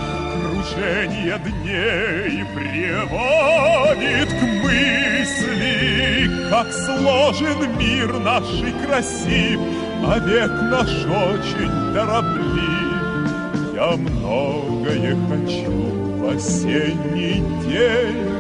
[0.73, 9.59] Кружение дней приводит к мысли, Как сложен мир наш и красив,
[10.05, 13.73] А век наш очень тороплив.
[13.75, 15.71] Я многое хочу
[16.17, 18.31] в осенний день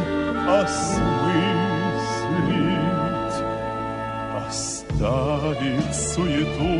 [0.49, 1.03] осмыслить,
[4.47, 6.73] Оставить суету,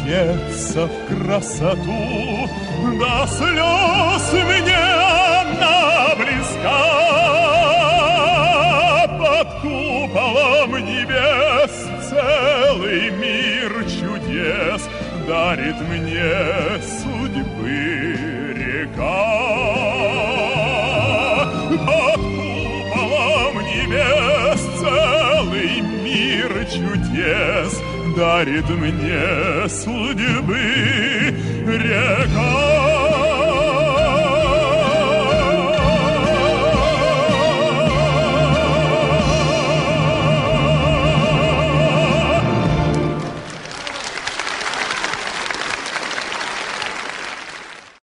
[0.00, 2.48] глядеться в красоту,
[2.98, 6.82] до слез мне она близка.
[9.18, 11.74] Под куполом небес
[12.08, 14.88] целый мир чудес
[15.26, 18.16] дарит мне судьбы
[18.54, 19.31] река.
[28.14, 30.60] Дарит мне судьбы
[31.66, 32.82] река.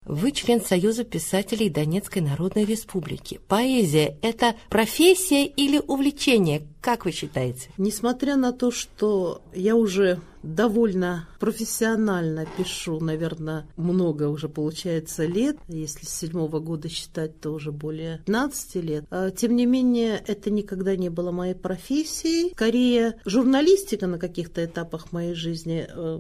[0.06, 3.40] Вы член Союза писателей Донецкой Народной Республики.
[3.48, 6.62] Поэзия– это профессия или увлечение?
[6.84, 7.70] Как вы считаете?
[7.78, 16.06] Несмотря на то, что я уже довольно профессионально пишу, наверное, много уже получается лет, если
[16.06, 19.06] с седьмого года считать, то уже более 15 лет.
[19.10, 22.52] А, Тем не менее, это никогда не было моей профессией.
[22.52, 26.18] Скорее, журналистика на каких-то этапах моей жизни э,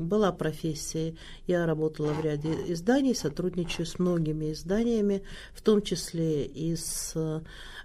[0.00, 1.16] была профессией.
[1.46, 5.22] Я работала в ряде изданий, сотрудничаю с многими изданиями,
[5.54, 7.14] в том числе и с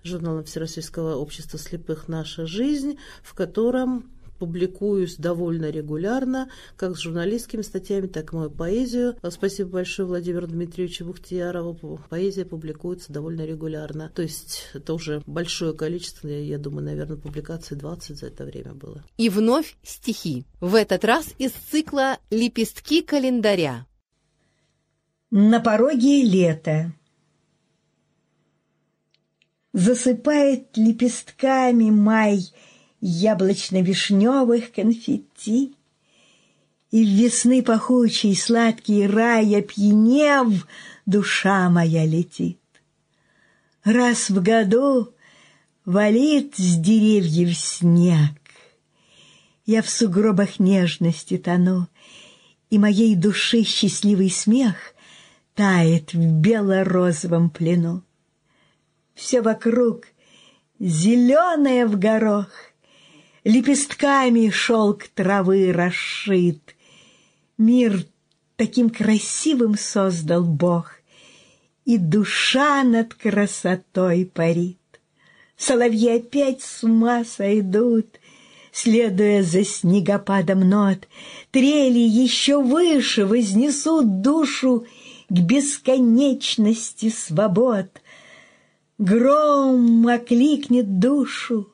[0.07, 8.07] журналом Всероссийского общества слепых «Наша жизнь», в котором публикуюсь довольно регулярно, как с журналистскими статьями,
[8.07, 9.15] так и мою поэзию.
[9.29, 12.01] Спасибо большое Владимиру Дмитриевичу Бухтиярову.
[12.09, 14.11] Поэзия публикуется довольно регулярно.
[14.13, 19.03] То есть это уже большое количество, я думаю, наверное, публикаций 20 за это время было.
[19.17, 20.45] И вновь стихи.
[20.59, 23.85] В этот раз из цикла «Лепестки календаря».
[25.31, 26.93] На пороге лета.
[29.75, 32.39] Засыпает лепестками май
[33.01, 35.75] яблочно-вишневых конфетти,
[36.91, 40.65] И в весны пахучий сладкий рай опьянев,
[41.05, 42.61] душа моя летит.
[43.83, 45.13] Раз в году
[45.83, 48.39] валит с деревьев снег,
[49.65, 51.89] Я в сугробах нежности тону,
[52.69, 54.77] И моей души счастливый смех
[55.53, 58.04] Тает в бело-розовом плену.
[59.15, 60.07] Все вокруг
[60.77, 62.49] зеленое в горох,
[63.45, 66.75] Лепестками шелк травы расшит.
[67.59, 68.05] Мир
[68.55, 70.95] таким красивым создал Бог,
[71.85, 74.79] И душа над красотой парит.
[75.57, 78.19] Соловьи опять с ума сойдут,
[78.71, 81.07] Следуя за снегопадом нот,
[81.51, 84.85] Трели еще выше вознесут душу
[85.29, 87.87] К бесконечности свобод.
[88.97, 91.73] Гром окликнет душу,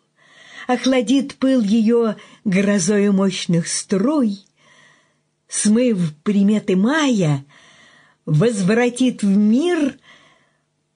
[0.68, 4.40] Охладит пыл ее грозою мощных струй,
[5.48, 7.46] Смыв приметы мая,
[8.26, 10.00] Возвратит в мир,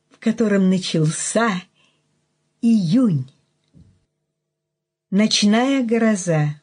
[0.10, 1.62] В котором начался
[2.62, 3.30] июнь.
[5.12, 6.62] Ночная гроза.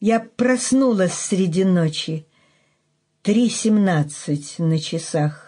[0.00, 2.26] Я проснулась среди ночи.
[3.22, 5.43] Три семнадцать на часах.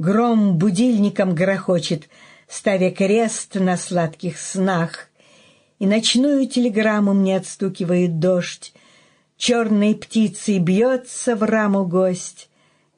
[0.00, 2.08] Гром будильником грохочет,
[2.48, 5.10] ставя крест на сладких снах.
[5.78, 8.72] И ночную телеграмму мне отстукивает дождь.
[9.36, 12.48] Черной птицей бьется в раму гость,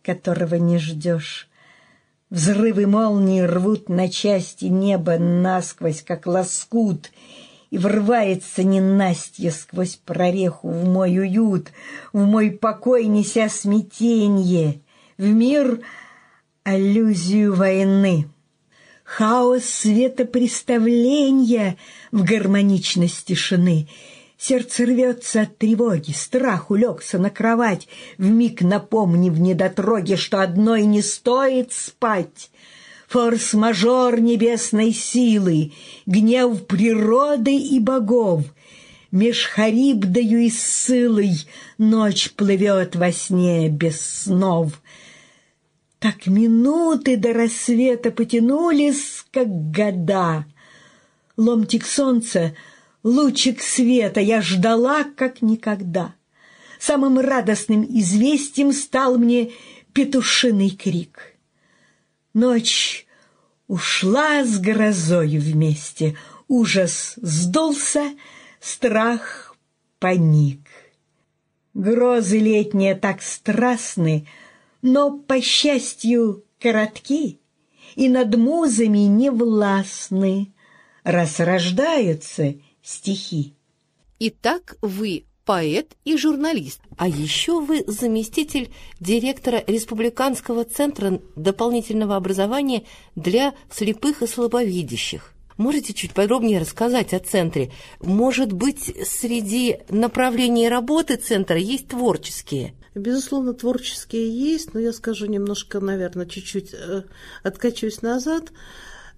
[0.05, 1.49] которого не ждешь.
[2.31, 7.11] Взрывы молнии рвут на части небо насквозь, как лоскут,
[7.73, 11.73] И врывается ненастье сквозь прореху в мой уют,
[12.13, 14.83] В мой покой неся смятенье,
[15.19, 15.81] в мир
[16.65, 18.29] аллюзию войны.
[19.05, 21.77] Хаос светопреставления
[22.11, 23.89] в гармоничность тишины—
[24.45, 27.87] Сердце рвется от тревоги, страх улегся на кровать,
[28.19, 32.51] Вмиг напомнив недотроге, что одной не стоит спать.
[33.07, 35.75] Форс-мажор небесной силы,
[36.07, 38.43] гнев природы и богов,
[39.13, 41.47] Меж Харибдою и Ссылой
[41.79, 44.82] ночь плывет во сне без снов.
[46.03, 50.45] Так минуты до рассвета потянулись, как года.
[51.37, 52.57] Ломтик солнца—
[53.05, 56.17] лучик света я ждала, как никогда.
[56.81, 59.53] Самым радостным известием стал мне
[59.93, 61.37] петушиный крик.
[62.35, 63.07] Ночь
[63.69, 66.17] ушла с грозою вместе,
[66.49, 68.11] ужас сдулся,
[68.59, 69.55] страх
[70.01, 70.67] паник.
[71.75, 74.27] Грозы летние так страстны,
[74.83, 77.41] но, по счастью, коротки
[77.95, 80.53] и над музами не властны,
[81.05, 83.55] раз рождаются— стихи.
[84.19, 92.85] Итак, вы поэт и журналист, а еще вы заместитель директора Республиканского центра дополнительного образования
[93.17, 95.35] для слепых и слабовидящих.
[95.57, 97.73] Можете чуть подробнее рассказать о центре?
[98.01, 102.75] Может быть, среди направлений работы центра есть творческие?
[102.95, 107.05] Безусловно, творческие есть, но я скажу немножко, наверное, чуть-чуть э,
[107.43, 108.53] откачусь назад.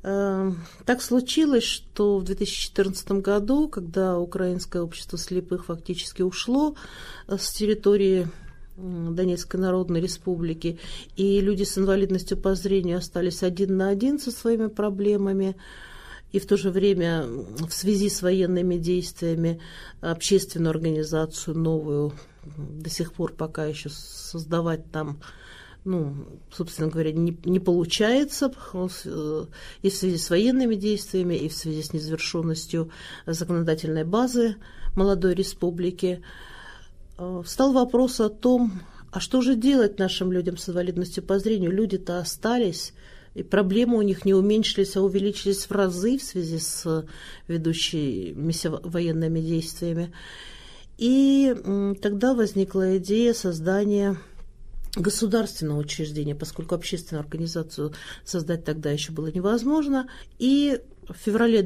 [0.05, 6.77] Эм, так случилось, что в 2014 году, когда Украинское общество слепых фактически ушло
[7.27, 8.29] э, с территории
[8.77, 10.79] Донецкой Народной Республики,
[11.17, 15.57] и люди с инвалидностью по зрению остались один на один со своими проблемами,
[16.33, 19.61] и в то же время в связи с военными действиями
[20.01, 22.13] общественную организацию новую
[22.57, 25.21] до сих пор пока еще создавать там
[25.85, 26.15] ну,
[26.51, 29.45] собственно говоря, не, не получается э,
[29.83, 32.91] и в связи с военными действиями, и в связи с незавершенностью
[33.27, 34.57] законодательной базы
[34.97, 36.23] молодой республики.
[37.19, 38.81] Э, встал вопрос о том,
[39.13, 41.71] а что же делать нашим людям с инвалидностью по зрению?
[41.71, 42.95] Люди-то остались,
[43.35, 47.07] и проблемы у них не уменьшились, а увеличились в разы в связи с
[47.47, 48.53] ведущими
[48.89, 50.13] военными действиями.
[50.99, 51.55] И
[52.01, 54.17] тогда возникла идея создания
[54.97, 57.93] государственного учреждения, поскольку общественную организацию
[58.25, 60.09] создать тогда еще было невозможно.
[60.39, 61.63] И в феврале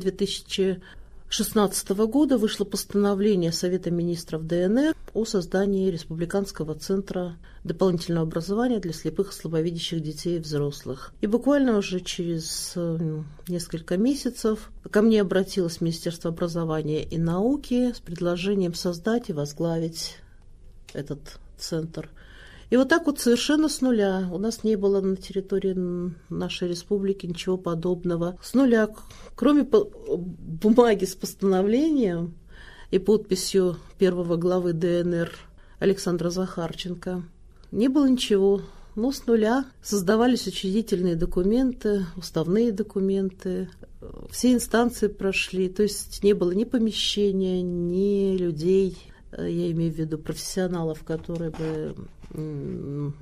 [1.28, 9.30] 2016 года вышло постановление Совета министров ДНР о создании Республиканского центра дополнительного образования для слепых
[9.30, 11.12] и слабовидящих детей и взрослых.
[11.20, 12.74] И буквально уже через
[13.46, 20.16] несколько месяцев ко мне обратилось Министерство образования и науки с предложением создать и возглавить
[20.94, 22.08] этот центр–
[22.70, 24.28] и вот так вот совершенно с нуля.
[24.30, 25.76] У нас не было на территории
[26.28, 28.38] нашей республики ничего подобного.
[28.42, 28.88] С нуля,
[29.34, 32.34] кроме бумаги с постановлением
[32.90, 35.30] и подписью первого главы ДНР
[35.78, 37.22] Александра Захарченко,
[37.70, 38.62] не было ничего.
[38.96, 43.68] Но с нуля создавались учредительные документы, уставные документы,
[44.30, 48.98] все инстанции прошли, то есть не было ни помещения, ни людей,
[49.36, 51.94] я имею в виду профессионалов, которые бы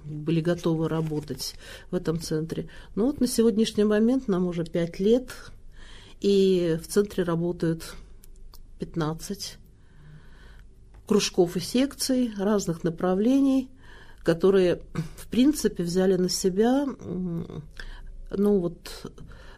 [0.04, 1.54] были готовы работать
[1.90, 2.68] в этом центре.
[2.94, 5.30] Но вот на сегодняшний момент нам уже 5 лет,
[6.20, 7.94] и в центре работают
[8.78, 9.58] 15
[11.06, 13.70] кружков и секций разных направлений,
[14.22, 14.82] которые,
[15.16, 16.86] в принципе, взяли на себя
[18.30, 19.12] ну, вот,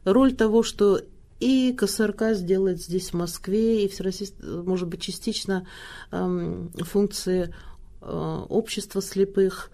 [0.04, 1.00] роль того, что
[1.40, 5.66] и КСРК сделает здесь, в Москве, и всероссийская, может быть, частично
[6.10, 7.54] эм, функции
[8.00, 9.70] э, общества слепых.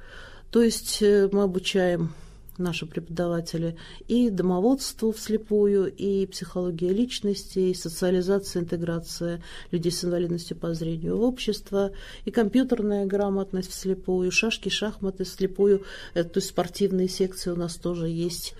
[0.51, 2.15] То есть э, мы обучаем
[2.59, 10.73] наши преподаватели, и домоводству вслепую, и психология личности, и социализация, интеграция людей с инвалидностью по
[10.75, 11.93] зрению в общество,
[12.25, 15.85] и компьютерная грамотность вслепую, шашки, шахматы вслепую,
[16.15, 18.55] э, то есть спортивные секции у нас тоже есть.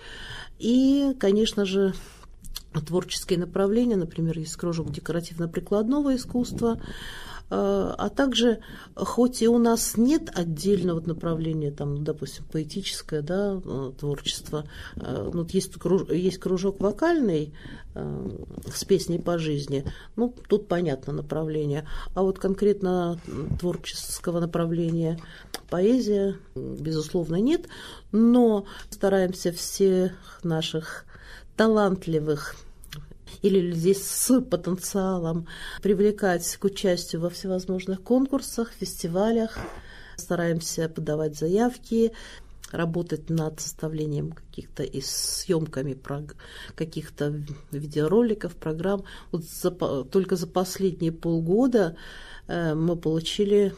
[0.59, 1.93] И, конечно же,
[2.81, 6.79] творческие направления, например, есть кружок декоративно-прикладного искусства,
[7.51, 8.59] Э, а также,
[8.95, 14.65] хоть и у нас нет отдельного направления, там, допустим, поэтическое да, э, творчество,
[14.95, 17.53] э, ну, есть, круж, есть кружок вокальный
[17.93, 19.85] с песней по жизни,
[20.17, 23.17] ну, тут понятно направление, а вот конкретно
[23.57, 25.17] творческого направления
[25.69, 27.67] поэзия, безусловно, нет,
[28.11, 30.11] но стараемся всех
[30.43, 31.05] наших
[31.55, 32.55] талантливых
[33.41, 35.47] или людей с потенциалом,
[35.81, 39.57] привлекать к участию во всевозможных конкурсах, фестивалях.
[40.17, 42.13] Стараемся подавать заявки,
[42.71, 45.97] работать над составлением каких-то и съемками
[46.75, 47.41] каких-то
[47.71, 49.03] видеороликов, программ.
[49.31, 51.97] Вот за, только за последние полгода
[52.47, 53.73] э, мы получили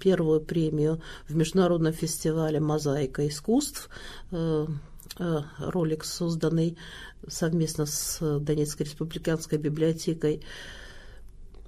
[0.00, 3.88] первую премию в международном фестивале «Мозаика искусств».
[5.22, 6.78] Э, ролик, созданный
[7.28, 10.40] совместно с Донецкой республиканской библиотекой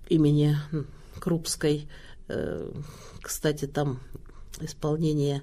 [0.09, 0.57] имени
[1.21, 1.87] Крупской.
[2.29, 2.73] Э,
[3.21, 4.01] кстати, там
[4.59, 5.43] исполнение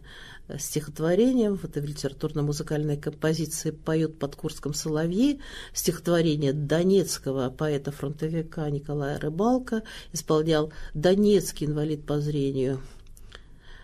[0.57, 5.39] стихотворения, в этой литературно-музыкальной композиции поют под Курском соловьи,
[5.71, 9.83] стихотворение донецкого поэта-фронтовика Николая Рыбалка,
[10.13, 12.81] исполнял донецкий инвалид по зрению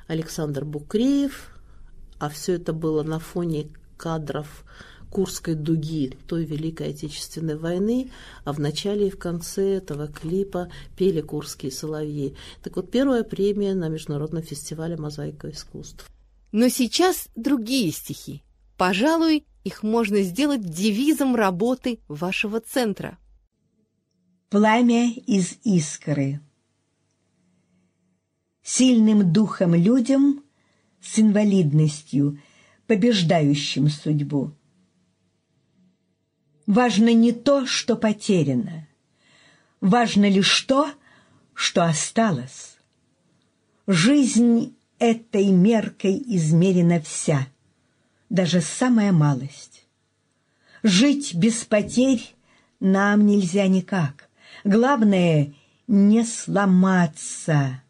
[0.07, 1.55] Александр Букреев,
[2.17, 4.65] а все это было на фоне кадров
[5.09, 8.11] Курской дуги той Великой Отечественной войны,
[8.43, 12.35] а в начале и в конце этого клипа пели курские соловьи.
[12.61, 16.09] Так вот, первая премия на Международном фестивале «Мозаика искусств».
[16.51, 18.43] Но сейчас другие стихи.
[18.77, 23.17] Пожалуй, их можно сделать девизом работы вашего центра.
[24.49, 26.41] Пламя из искры.
[28.61, 30.43] Сильным духом людям
[31.01, 32.39] с инвалидностью,
[32.87, 34.51] побеждающим судьбу–
[36.67, 38.87] Важно не то, что потеряно.
[39.81, 40.89] Важно лишь то,
[41.53, 42.77] что осталось.
[43.85, 47.47] Жизнь этой меркой измерена вся,
[48.29, 49.85] даже самая малость.
[50.81, 52.35] Жить без потерь
[52.79, 54.29] нам нельзя никак.
[54.63, 55.53] Главное—
[55.87, 57.83] не сломаться.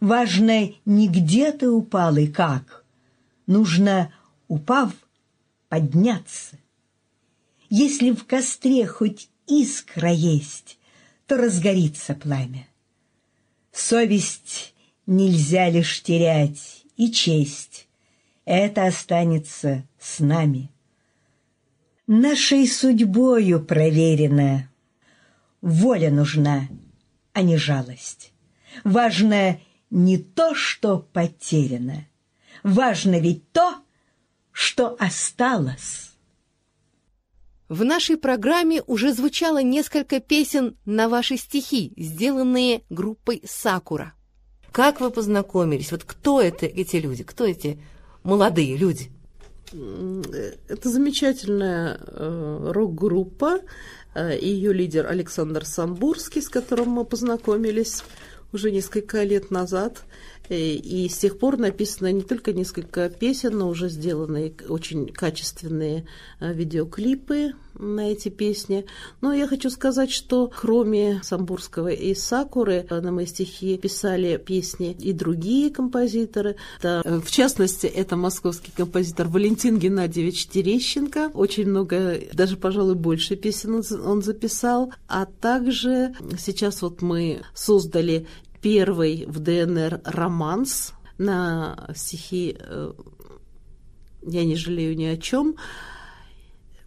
[0.00, 2.86] Важно не где ты упал и как.
[3.46, 4.13] Нужно,
[4.48, 4.92] упав,
[5.68, 6.58] подняться.
[7.70, 10.78] Если в костре хоть искра есть,
[11.26, 12.68] то разгорится пламя.
[13.72, 14.74] Совесть
[15.06, 17.88] нельзя лишь терять, и честь.
[18.44, 20.70] Это останется с нами.
[22.06, 24.70] Нашей судьбою проверено.
[25.62, 26.68] Воля нужна,
[27.32, 28.32] а не жалость.
[28.84, 29.58] Важно
[29.90, 32.06] не то, что потеряно.
[32.62, 33.76] Важно ведь то,
[34.54, 36.12] что осталось.
[37.68, 44.14] В нашей программе уже звучало несколько песен на ваши стихи, сделанные группой «Сакура».
[44.70, 45.90] Как вы познакомились?
[45.90, 47.24] Вот кто это, эти люди?
[47.24, 47.80] Кто эти
[48.22, 49.10] молодые люди?
[49.72, 53.60] Это замечательная э, рок-группа.
[54.14, 58.04] Э, Ее лидер Александр Самбурский, с которым мы познакомились
[58.52, 60.04] уже несколько лет назад.
[60.48, 66.06] Э, и с тех пор написано не только несколько песен, но уже сделаны очень качественные
[66.40, 68.86] э, видеоклипы на эти песни.
[69.20, 74.96] Но я хочу сказать, что кроме Самбурского и Сакуры э, на мои стихи писали песни
[74.98, 76.56] и другие композиторы.
[76.78, 81.30] Это, в частности, это московский композитор Валентин Геннадьевич Терещенко.
[81.34, 84.92] Очень много, даже, пожалуй, больше песен он записал.
[85.08, 88.26] А также сейчас вот мы создали
[88.64, 92.92] первый в ДНР романс на стихи э,
[94.22, 95.56] «Я не жалею ни о чем»,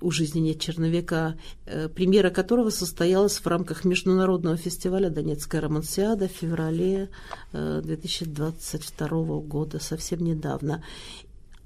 [0.01, 6.31] у жизни нет черновика, э, премьера которого состоялась в рамках международного фестиваля «Донецкая романсиада» в
[6.31, 7.09] феврале
[7.53, 10.83] 2022 э, года, совсем недавно.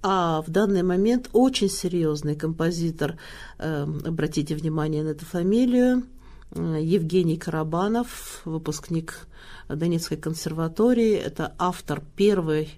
[0.04, 3.18] А в данный момент очень серьезный композитор,
[3.60, 6.04] обратите внимание на эту фамилию,
[6.56, 9.28] Евгений Карабанов, выпускник
[9.76, 11.14] Донецкой консерватории.
[11.14, 12.70] Это автор первой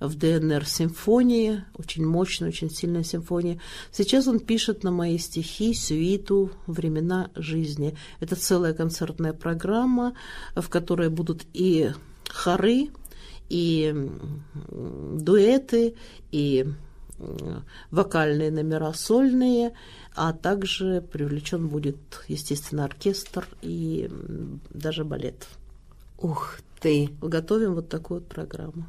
[0.00, 3.60] в ДНР симфонии, очень мощная, очень сильная симфония.
[3.90, 7.96] Сейчас он пишет на мои стихи сюиту «Времена жизни».
[8.20, 10.14] Это целая концертная программа,
[10.54, 11.90] в которой будут и
[12.28, 12.90] хоры,
[13.48, 14.10] и
[15.14, 15.96] дуэты,
[16.30, 16.66] и
[17.90, 19.74] вокальные номера сольные,
[20.14, 21.96] а также привлечен будет,
[22.28, 24.08] естественно, оркестр и
[24.70, 25.48] даже балет.
[26.20, 27.10] Ух ты!
[27.22, 28.88] Готовим вот такую вот программу.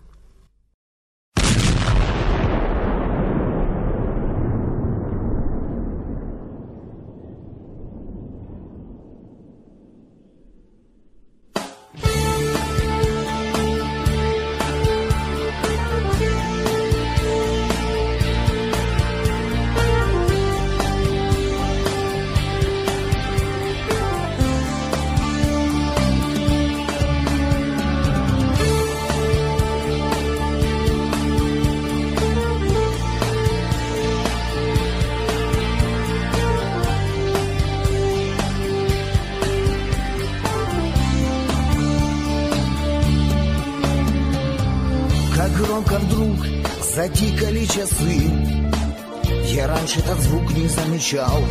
[51.10, 51.44] Замечал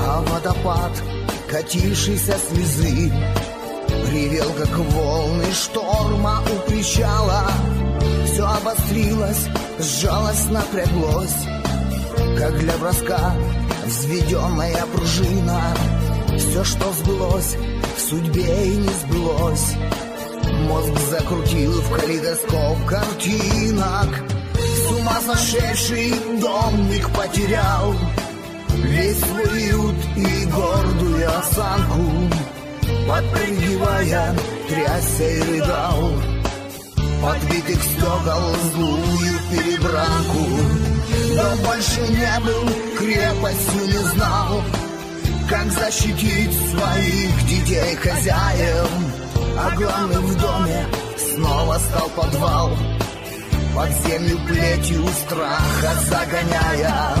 [0.00, 0.92] А водопад,
[1.48, 3.12] катившийся слезы
[4.10, 7.50] Ревел, как волны шторма у причала.
[8.24, 9.46] Все обострилось,
[9.78, 11.36] сжалось, напряглось
[12.38, 13.34] Как для броска
[13.84, 15.60] взведенная пружина.
[16.36, 17.56] Все, что сбылось,
[17.96, 19.74] в судьбе и не сбылось.
[20.68, 24.35] Мозг закрутил в калейдоскоп картинок
[25.06, 25.20] ума
[26.40, 27.94] домик потерял.
[28.68, 32.30] Весь свой уют и гордую осанку
[33.08, 34.34] Подпрыгивая,
[34.68, 36.12] трясся и рыдал.
[37.22, 40.46] Подбитых стекол злую перебранку
[41.34, 44.62] Но больше не был крепостью, не знал.
[45.48, 48.90] Как защитить своих детей хозяев?
[49.58, 50.86] А главным в доме
[51.16, 52.70] снова стал подвал
[53.76, 57.14] Под землю плетью страха загоняя.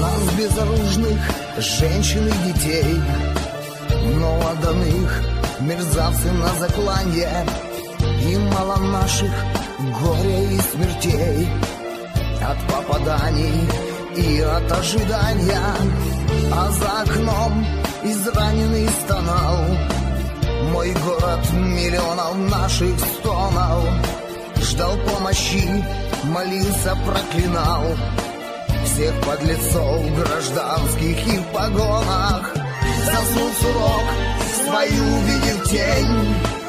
[0.00, 1.20] Нас безоружных,
[1.56, 3.00] женщин и детей
[4.18, 5.22] но отданных
[5.60, 7.46] мерзавцы на закланье
[8.28, 9.30] И мало наших
[10.00, 11.48] горя и смертей
[12.42, 13.68] От попаданий
[14.16, 15.60] и от ожидания.
[16.52, 17.66] А за окном
[18.02, 19.56] израненный стонал.
[20.72, 23.84] Мой город миллионов наших стонов
[24.62, 25.84] Ждал помощи,
[26.24, 27.84] молился, проклинал.
[28.84, 32.54] Всех подлецов гражданских и в погонах.
[33.04, 34.04] Заснул сурок,
[34.64, 36.59] свою видел тень.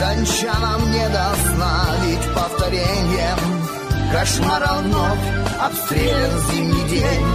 [0.00, 3.38] Дончанам не до сна, ведь повторением.
[4.10, 5.26] Кошмара вновь
[5.60, 7.26] обстрелян зимний день.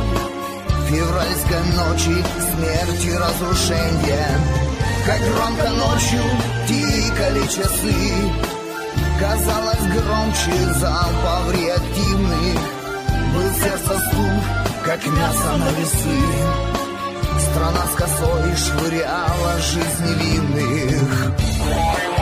[0.90, 4.28] Февральской ночи смерти разрушения
[5.06, 6.24] Как громко ночью
[6.68, 7.94] тикали часы.
[9.20, 12.60] Казалось громче залпов реактивных.
[13.36, 14.44] Был сердце стук,
[14.84, 16.20] как мясо на весы.
[17.48, 22.15] Страна с косой швыряла жизни невинных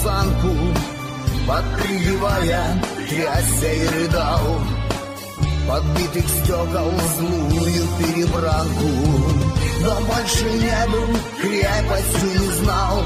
[0.00, 0.56] осанку
[1.46, 4.60] Подпрыгивая, трясся и рыдал.
[5.66, 8.88] Подбитых стекол злую перебранку
[9.82, 13.02] Но больше не был крепостью, не знал.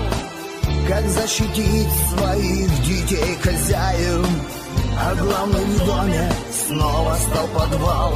[0.88, 4.26] Как защитить своих детей хозяев
[4.98, 6.32] А главным в доме
[6.66, 8.14] снова стал подвал.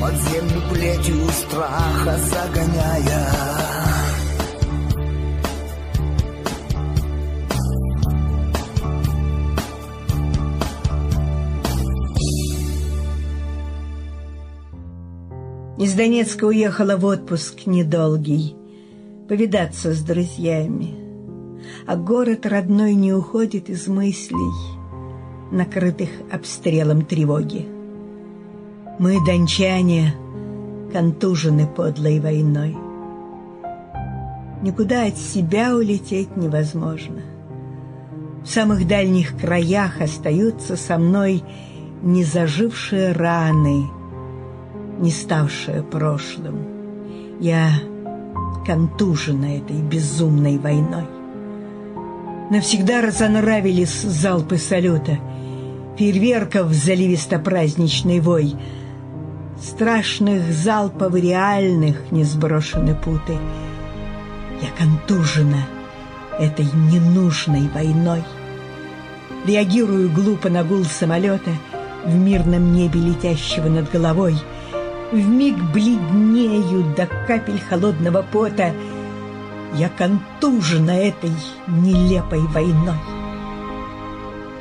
[0.00, 3.85] Под землю плетью страха загоняя.
[15.78, 18.56] Из Донецка уехала в отпуск недолгий,
[19.28, 20.94] повидаться с друзьями.
[21.86, 24.54] А город родной не уходит из мыслей,
[25.52, 27.68] накрытых обстрелом тревоги.
[28.98, 30.14] Мы, дончане,
[30.94, 32.74] контужены подлой войной.
[34.62, 37.20] Никуда от себя улететь невозможно.
[38.42, 41.42] В самых дальних краях остаются со мной
[42.02, 43.90] незажившие раны—
[44.98, 46.66] не ставшее прошлым.
[47.40, 47.70] Я
[48.66, 51.06] контужена этой безумной войной.
[52.50, 55.18] Навсегда разонравились залпы салюта,
[55.96, 58.54] фейерверков заливисто-праздничный вой,
[59.60, 63.36] страшных залпов реальных не сброшены путы.
[64.62, 65.66] Я контужена
[66.38, 68.22] этой ненужной войной.
[69.44, 71.50] Реагирую глупо на гул самолета
[72.04, 74.36] в мирном небе летящего над головой—
[75.12, 78.72] вмиг бледнею до капель холодного пота.
[79.74, 81.32] Я контужена этой
[81.66, 82.96] нелепой войной.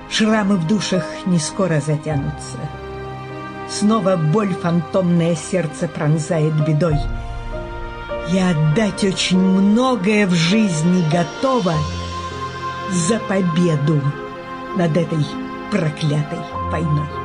[0.10, 2.58] Шрамы в душах не скоро затянутся.
[3.70, 6.98] Снова боль фантомное сердце пронзает бедой.
[8.30, 11.74] Я отдать очень многое в жизни готова
[12.92, 14.02] за победу
[14.78, 15.26] над этой
[15.72, 16.40] проклятой
[16.72, 17.25] войной.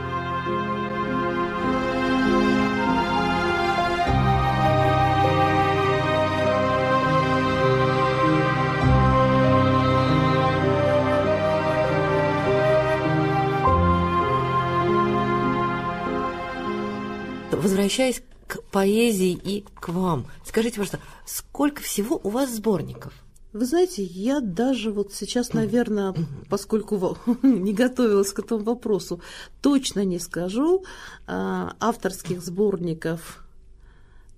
[17.90, 23.12] Возвращаясь к поэзии и к вам, скажите, пожалуйста, сколько всего у вас сборников?
[23.52, 26.14] Вы знаете, я даже вот сейчас, наверное,
[26.48, 29.20] поскольку не готовилась к этому вопросу,
[29.60, 30.84] точно не скажу.
[31.26, 33.44] А, авторских сборников,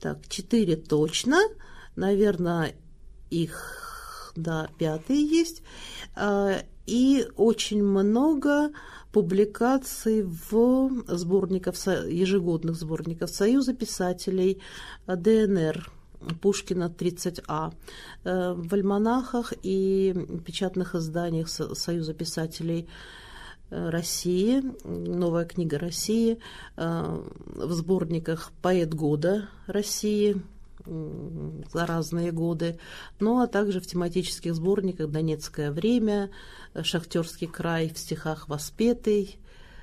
[0.00, 1.38] так, четыре точно,
[1.94, 2.74] наверное,
[3.28, 5.62] их, да, пятый есть,
[6.16, 8.70] а, и очень много
[9.12, 11.74] публикаций в сборниках,
[12.08, 14.60] ежегодных сборниках Союза писателей
[15.06, 15.90] ДНР
[16.40, 17.72] Пушкина 30А,
[18.24, 22.88] э, в альманахах и печатных изданиях Союза писателей
[23.70, 26.38] э, России, новая книга России,
[26.76, 30.40] э, в сборниках «Поэт года России»,
[30.84, 32.78] за разные годы,
[33.20, 36.30] ну а также в тематических сборниках «Донецкое время»,
[36.82, 39.38] «Шахтерский край» в стихах «Воспетый»,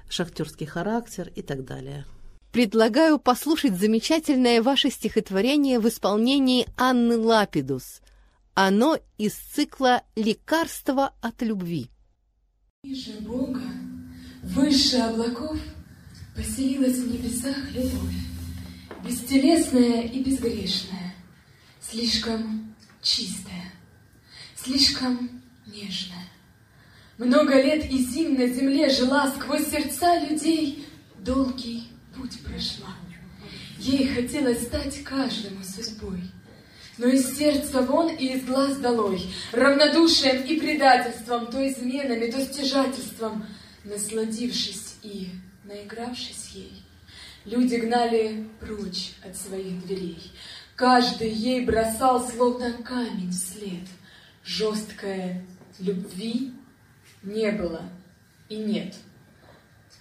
[0.10, 2.06] «Шахтерский характер» и так далее.
[2.52, 8.02] Предлагаю послушать замечательное ваше стихотворение в исполнении Анны Лапидус.
[8.56, 11.90] Оно из цикла «Лекарство от любви».
[12.84, 13.62] Ниже Бога,
[14.44, 15.58] выше облаков,
[16.36, 18.39] поселилась в небесах любовь
[19.04, 21.16] бестелесная и безгрешная,
[21.82, 23.72] слишком чистая,
[24.56, 26.28] слишком нежная.
[27.18, 30.86] Много лет и зим на земле жила, сквозь сердца людей
[31.18, 32.96] долгий путь прошла.
[33.78, 36.22] Ей хотелось стать каждому судьбой,
[36.98, 39.22] но из сердца вон и из глаз долой,
[39.54, 43.46] равнодушием и предательством, то изменами, то стяжательством,
[43.86, 45.30] насладившись и
[45.64, 46.84] наигравшись ей—
[47.50, 50.32] Люди гнали прочь от своих дверей.
[50.76, 53.88] Каждый ей бросал словно камень вслед.
[54.44, 55.44] Жесткое
[55.80, 56.54] любви
[57.24, 57.82] не было
[58.50, 58.94] и нет.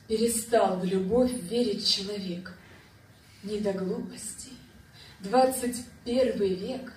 [0.08, 2.52] Перестал в любовь верить человек.
[3.42, 4.50] Не до глупости.
[5.20, 6.92] Двадцать первый век.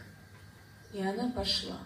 [0.94, 1.80] И она пошла.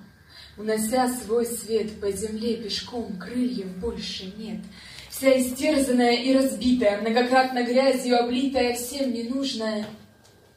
[0.57, 4.61] Унося свой свет по земле пешком, крыльев больше нет—
[5.15, 9.87] вся истерзанная и разбитая, многократно грязью облитая, всем ненужная,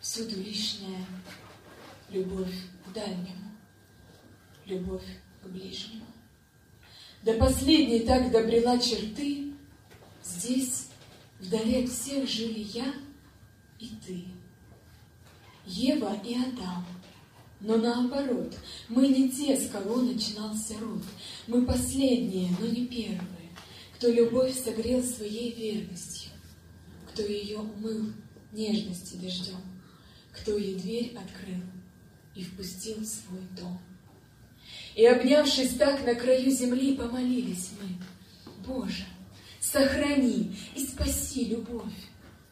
[0.00, 1.06] всюду лишняя.
[2.10, 2.54] Любовь
[2.84, 3.52] к дальнему,
[4.66, 5.04] любовь
[5.42, 6.06] к ближнему.
[7.22, 9.52] До последней так добрела черты,
[10.24, 10.88] Здесь,
[11.40, 12.94] вдали от всех, жили я
[13.78, 14.24] и ты.
[15.64, 16.84] Ева и Адам.
[17.60, 18.54] Но наоборот,
[18.88, 21.02] мы не те, с кого начинался род.
[21.46, 23.37] Мы последние, но не первые
[23.98, 26.30] кто любовь согрел своей верностью,
[27.10, 28.12] кто ее умыл
[28.52, 29.60] нежности дождем,
[30.32, 31.60] кто ей дверь открыл
[32.36, 33.80] и впустил в свой дом.
[34.94, 39.04] И, обнявшись так на краю земли, помолились мы, Боже,
[39.60, 41.92] сохрани и спаси любовь.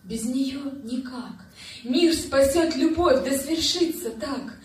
[0.03, 1.47] Без нее никак.
[1.85, 4.59] Мир спасет любовь, да свершится так,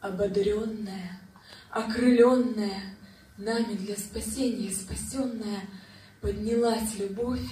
[0.00, 1.18] ободренная,
[1.70, 2.94] окрыленная,
[3.38, 5.62] нами для спасения спасенная—
[6.26, 7.48] Поднялась любовь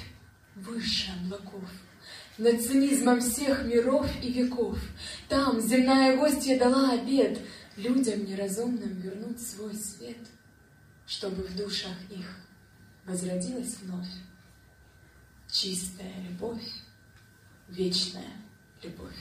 [0.56, 1.62] выше облаков,
[2.38, 4.76] над цинизмом всех миров и веков.
[5.28, 7.38] Там земная гостья дала обед
[7.76, 10.18] людям неразумным вернуть свой свет,
[11.06, 12.26] чтобы в душах их
[13.06, 14.08] возродилась вновь
[15.52, 16.68] чистая любовь,
[17.68, 18.32] вечная
[18.82, 19.14] любовь.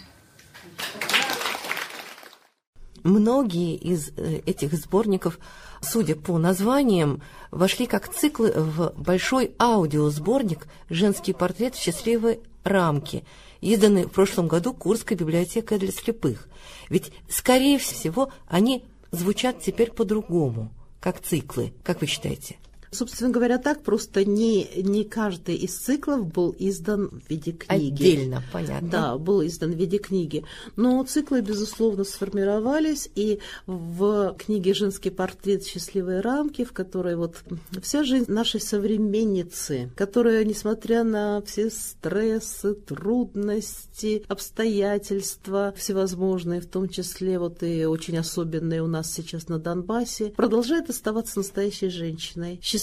[3.03, 5.37] Многие из э, этих сборников,
[5.83, 7.21] судя по названиям,
[7.51, 13.23] вошли как циклы в большой аудиосборник «Женский портрет в счастливой рамке»,
[13.61, 16.47] изданный в прошлом году Курской библиотекой для слепых.
[16.89, 21.73] Ведь, скорее всего, они звучат теперь по-другому, как циклы.
[21.83, 22.57] Как вы считаете?
[22.93, 27.87] Собственно говоря, так просто не, не каждый из циклов был издан в виде книги.
[27.93, 28.89] Отдельно, понятно.
[28.89, 30.45] Да, был издан в виде книги.
[30.75, 35.65] Но циклы, безусловно, сформировались, и в книге «Женский портрет.
[35.65, 37.43] Счастливые рамки», в которой вот
[37.81, 47.39] вся жизнь нашей современницы, которая, несмотря на все стрессы, трудности, обстоятельства всевозможные, в том числе
[47.39, 52.82] вот и очень особенные у нас сейчас на Донбассе, продолжает оставаться настоящей женщиной, счастливой,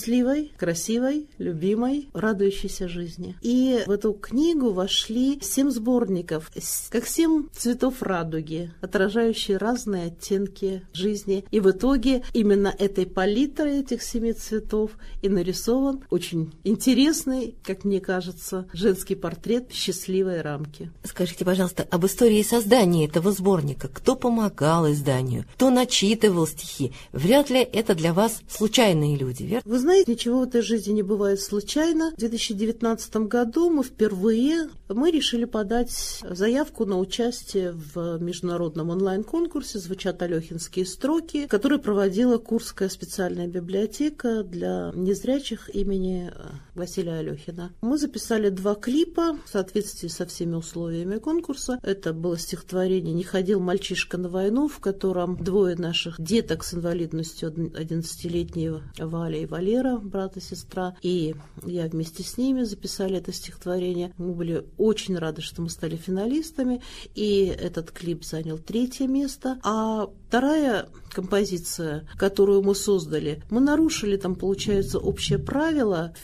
[0.57, 3.37] красивой, любимой, радующейся жизни.
[3.43, 6.51] И в эту книгу вошли семь сборников,
[6.91, 11.45] как семь цветов радуги, отражающие разные оттенки жизни.
[11.51, 14.93] И в итоге именно этой палитрой этих семи цветов
[15.23, 20.91] и нарисован очень интересный, как мне кажется, женский портрет счастливой рамке.
[21.05, 23.89] Скажите, пожалуйста, об истории создания этого сборника.
[23.89, 25.45] Кто помогал изданию?
[25.55, 26.93] Кто начитывал стихи?
[27.13, 29.71] Вряд ли это для вас случайные люди, верно?
[29.71, 32.13] Вы знаете, знаете, ничего в этой жизни не бывает случайно.
[32.13, 40.21] В 2019 году мы впервые мы решили подать заявку на участие в международном онлайн-конкурсе «Звучат
[40.23, 46.33] Алехинские строки», который проводила Курская специальная библиотека для незрячих имени
[46.75, 47.73] Василия Алехина.
[47.83, 51.79] Мы записали два клипа в соответствии со всеми условиями конкурса.
[51.83, 57.51] Это было стихотворение «Не ходил мальчишка на войну», в котором двое наших деток с инвалидностью
[57.51, 63.33] 11-летние Валя и Валера Вера, брат и сестра, и я вместе с ними записали это
[63.33, 64.13] стихотворение.
[64.19, 66.83] Мы были очень рады, что мы стали финалистами,
[67.15, 69.59] и этот клип занял третье место.
[69.65, 76.15] А вторая композиция, которую мы создали, мы нарушили там, получается, общее правило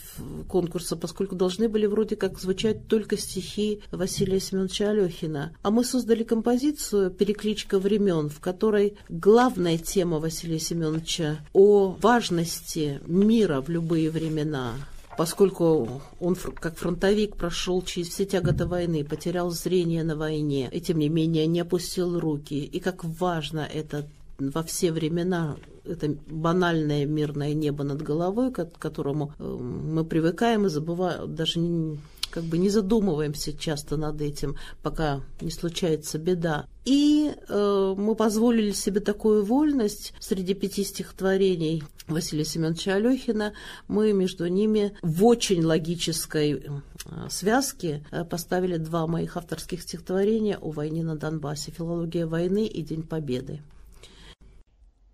[0.47, 5.53] конкурса, поскольку должны были вроде как звучать только стихи Василия Семеновича Алехина.
[5.61, 13.59] А мы создали композицию «Перекличка времен», в которой главная тема Василия Семеновича о важности мира
[13.59, 14.75] в любые времена,
[15.17, 20.99] поскольку он как фронтовик прошел через все тяготы войны, потерял зрение на войне, и тем
[20.99, 24.07] не менее не опустил руки, и как важно это
[24.39, 30.69] во все времена это банальное мирное небо над головой, к которому э, мы привыкаем и
[30.69, 31.97] забываем, даже не,
[32.29, 36.65] как бы не задумываемся часто над этим, пока не случается беда.
[36.85, 43.53] И э, мы позволили себе такую вольность среди пяти стихотворений Василия Семеновича Алехина.
[43.87, 50.71] Мы между ними в очень логической э, связке э, поставили два моих авторских стихотворения о
[50.71, 53.61] войне на Донбассе «Филология войны» и «День Победы».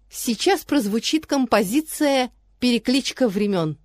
[0.10, 3.78] Сейчас прозвучит композиция «Перекличка времен».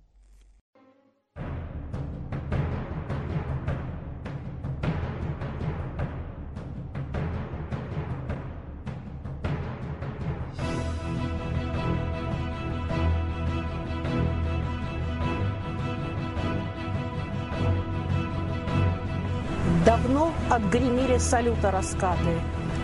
[20.19, 22.41] Давно отгремели салюта раскаты,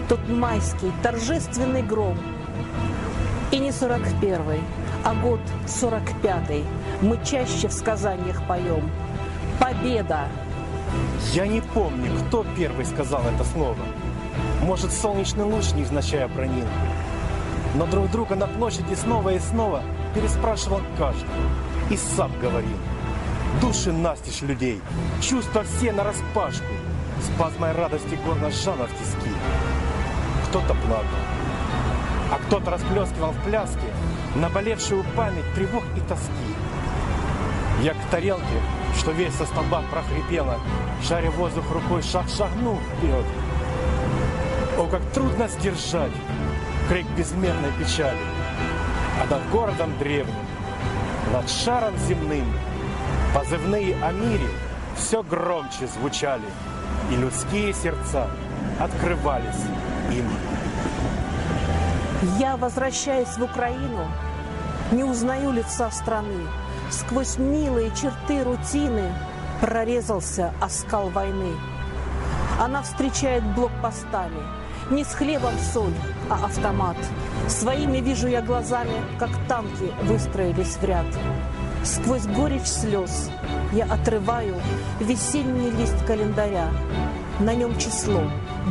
[0.08, 2.18] Тот майский торжественный гром—
[3.52, 4.62] и не сорок первый,
[5.04, 6.64] а год сорок пятый.
[7.02, 8.90] Мы чаще в сказаниях поем.
[9.60, 10.28] Победа!
[11.34, 13.78] Я не помню, кто первый сказал это слово.
[14.62, 16.66] Может, солнечный луч невзначай пронил.
[17.76, 19.84] Но друг друга на площади снова и снова
[20.14, 21.30] переспрашивал каждый.
[21.90, 22.78] И сам говорил.
[23.62, 24.82] Души настежь людей,
[25.22, 26.66] чувства все на распашку.
[27.26, 29.32] Спазмой радости горно сжало в тиски.
[30.48, 31.24] Кто-то плакал,
[32.32, 33.88] а кто-то расплескивал в пляске
[34.36, 36.56] наболевшую память тревог и тоски.
[37.82, 38.62] Я к тарелке,
[38.98, 40.60] что весь со столба прохрипела,
[41.04, 43.26] шаря воздух рукой, шаг шагнул вперед.
[44.78, 46.12] О, как трудно сдержать
[46.88, 48.20] крик безмерной печали.
[49.22, 50.36] А над городом древним,
[51.34, 52.46] над шаром земным,
[53.34, 54.48] позывные о мире
[54.96, 56.46] все громче звучали,
[57.12, 58.28] и людские сердца
[58.80, 59.64] открывались
[60.12, 60.30] им.
[62.40, 64.08] Я возвращаюсь в Украину,
[64.92, 66.48] не узнаю лица страны.
[66.90, 69.12] Сквозь милые черты рутины
[69.62, 71.54] прорезался оскал войны.
[72.60, 74.42] Она встречает блокпостами.
[74.92, 75.94] Не с хлебом соль,
[76.30, 76.98] а автомат.
[77.48, 81.06] Своими вижу я глазами, как танки выстроились в ряд.
[81.86, 83.30] Сквозь горечь слез
[83.72, 84.56] я отрываю
[85.00, 86.72] весенний лист календаря.
[87.40, 88.24] На нем число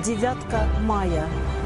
[0.05, 1.25] девятка мая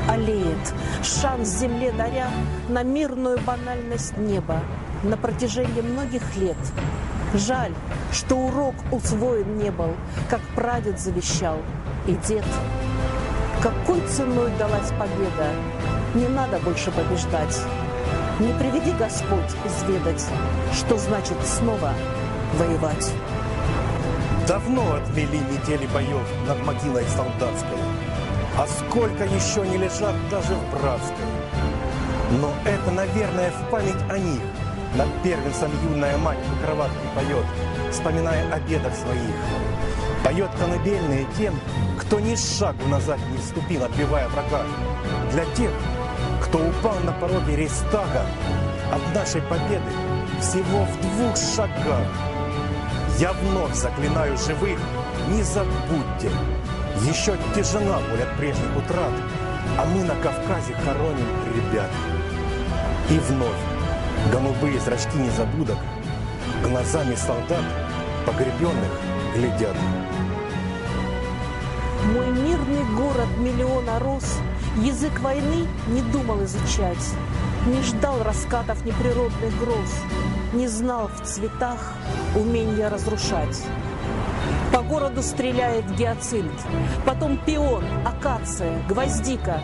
[0.09, 2.29] Олеет шанс земле даря
[2.69, 4.61] на мирную банальность неба
[5.03, 6.59] на протяжении многих лет.
[7.33, 7.73] Жаль,
[8.13, 9.95] что урок усвоен не был,
[10.29, 11.57] как прадед завещал
[12.07, 12.45] и дед.
[13.63, 15.51] Какой ценой далась победа?
[16.15, 17.59] Не надо больше побеждать.
[18.41, 20.25] Не приведи Господь изведать,
[20.73, 21.93] что значит снова
[22.55, 23.13] воевать.
[24.47, 27.79] Давно отвели недели боев над могилой солдатской.
[28.57, 31.27] А сколько еще не лежат даже в братской.
[32.41, 34.41] Но это, наверное, в память о них.
[34.95, 37.45] Над первенцем юная мать по кроватке поет,
[37.91, 39.35] вспоминая о бедах своих.
[40.25, 41.59] Поет колыбельные тем,
[41.99, 44.63] кто ни шагу назад не ступил, отбивая врага.
[45.33, 45.73] Для тех,
[46.49, 48.25] кто упал на пороге Рейстага
[48.91, 49.93] от нашей победы
[50.41, 52.07] всего в двух шагах.
[53.19, 54.79] Я вновь заклинаю живых,
[55.29, 56.31] не забудьте,
[57.03, 59.13] еще тяжела боль от прежних утрат,
[59.77, 61.91] а мы на Кавказе хороним ребят.
[63.11, 65.79] И вновь голубые зрачки незабудок
[66.63, 67.65] глазами солдат
[68.25, 68.93] погребенных
[69.35, 69.77] глядят.
[72.15, 74.39] Мой мирный город миллиона рос
[74.83, 77.13] Язык войны не думал изучать,
[77.67, 79.91] Не ждал раскатов неприродных гроз,
[80.53, 81.95] Не знал в цветах
[82.37, 83.61] умения разрушать.
[84.73, 86.53] По городу стреляет гиацинт,
[87.05, 89.63] потом пион, акация, гвоздика.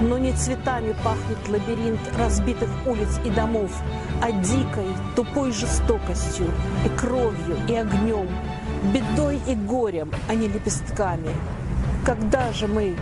[0.00, 3.70] Но не цветами пахнет лабиринт разбитых улиц и домов,
[4.20, 6.46] а дикой, тупой жестокостью
[6.84, 8.26] и кровью, и огнем,
[8.92, 11.30] бедой и горем, а не лепестками.
[12.04, 12.96] Когда же мы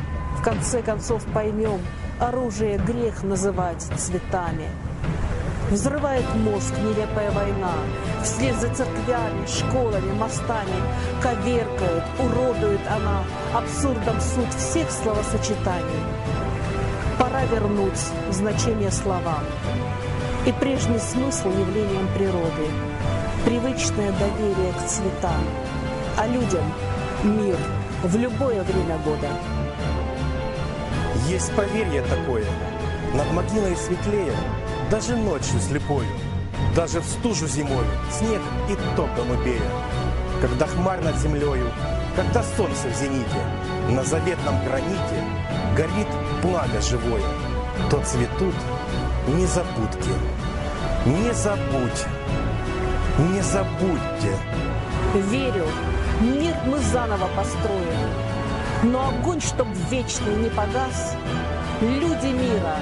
[0.48, 1.78] конце концов поймем,
[2.18, 4.66] оружие грех называть цветами?
[5.70, 7.74] Взрывает мозг нелепая война,
[8.22, 10.80] Вслед за церквями, школами, мостами
[11.20, 13.24] Коверкает, уродует она
[13.54, 16.02] Абсурдом суть всех словосочетаний.
[17.18, 18.00] Пора вернуть
[18.30, 19.44] значение словам
[20.46, 22.70] И прежний смысл явлениям природы,
[23.44, 25.44] Привычное доверие к цветам,
[26.16, 26.64] А людям
[27.22, 27.58] мир
[28.02, 29.57] в любое время года.
[31.28, 32.42] Есть поверье такое,
[33.12, 34.32] над могилой светлее,
[34.90, 36.08] даже ночью слепою,
[36.74, 38.40] даже в стужу зимою, снег
[38.70, 39.60] и то голубее.
[40.40, 41.70] Когда хмарь над землею,
[42.16, 43.44] когда солнце в зените,
[43.90, 45.22] на заветном граните
[45.76, 46.08] горит
[46.40, 47.22] пламя живое,
[47.90, 48.54] то цветут
[49.26, 50.10] незабудки.
[51.04, 52.06] Не забудь,
[53.18, 54.34] не забудьте.
[55.30, 55.66] Верю,
[56.20, 57.97] мир мы заново построим,
[58.82, 61.16] но огонь, чтоб вечный не погас,
[61.80, 62.76] люди мира,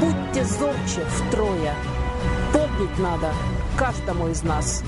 [0.00, 1.74] будьте зорче втрое.
[2.52, 3.32] Помнить надо
[3.76, 4.82] каждому из нас.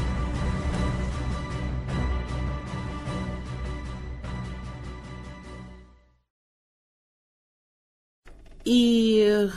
[8.64, 9.48] И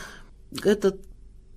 [0.64, 0.98] эта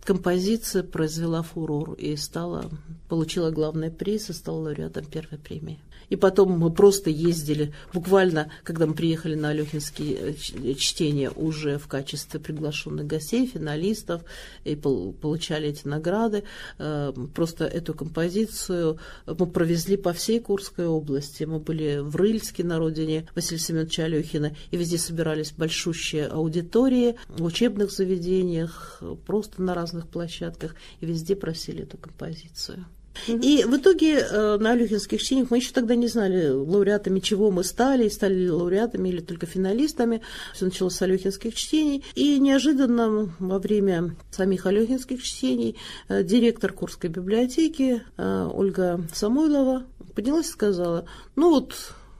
[0.02, 2.68] композиция произвела фурор и стала,
[3.08, 5.78] получила главный приз и стала лауреатом первой премии.
[6.08, 11.86] И потом мы просто ездили, буквально, когда мы приехали на Алехинские э, чтения уже в
[11.86, 14.22] качестве приглашенных гостей, финалистов,
[14.64, 16.44] и получали эти награды.
[16.78, 21.44] Э, просто эту композицию мы провезли по всей Курской области.
[21.44, 27.44] Мы были в Рыльске на родине Василия Семеновича Алехина, и везде собирались большущие аудитории в
[27.44, 32.84] учебных заведениях, просто на разных площадках, и везде просили эту композицию.
[33.26, 37.64] И в итоге э, на Алюхинских чтениях мы еще тогда не знали, лауреатами чего мы
[37.64, 40.20] стали, стали ли лауреатами или только финалистами.
[40.52, 42.04] Все началось с Алюхинских чтений.
[42.14, 45.76] И неожиданно во время самих Алюхинских чтений
[46.08, 49.84] э, директор Курской библиотеки э, Ольга Самойлова
[50.14, 51.74] поднялась и сказала, ну вот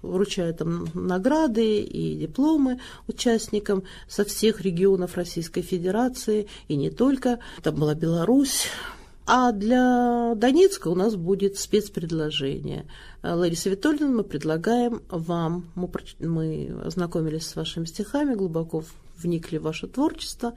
[0.04, 7.38] вручая там награды и дипломы участникам со всех регионов Российской Федерации, и не только.
[7.62, 8.66] Там была Беларусь,
[9.26, 12.86] а для Донецка у нас будет спецпредложение.
[13.22, 15.90] Лариса Витольевна, мы предлагаем вам, мы,
[16.20, 18.84] мы ознакомились с вашими стихами, глубоко
[19.16, 20.54] вникли в ваше творчество,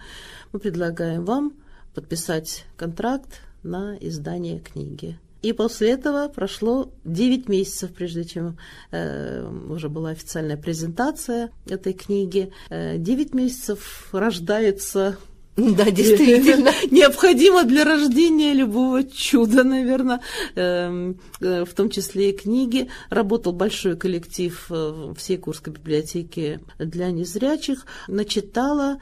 [0.51, 1.53] мы предлагаем вам
[1.93, 5.17] подписать контракт на издание книги.
[5.41, 8.57] И после этого прошло 9 месяцев, прежде чем
[8.91, 12.51] э, уже была официальная презентация этой книги.
[12.69, 15.17] Э, 9 месяцев рождается
[15.77, 16.71] Да, действительно.
[16.91, 20.21] Необходимо для рождения любого чуда, наверное,
[20.55, 22.89] эм, э, в том числе и книги.
[23.09, 27.87] Работал большой коллектив э, всей Курской библиотеки для незрячих.
[28.07, 28.99] Начитала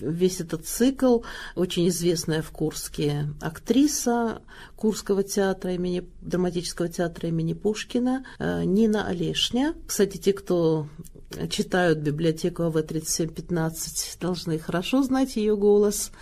[0.00, 1.20] весь этот цикл
[1.54, 4.42] очень известная в Курске актриса
[4.76, 9.74] Курского театра имени, драматического театра имени Пушкина э, Нина Олешня.
[9.86, 10.88] Кстати, те, кто
[11.50, 16.12] читают библиотеку АВ-3715, должны хорошо знать ее голос.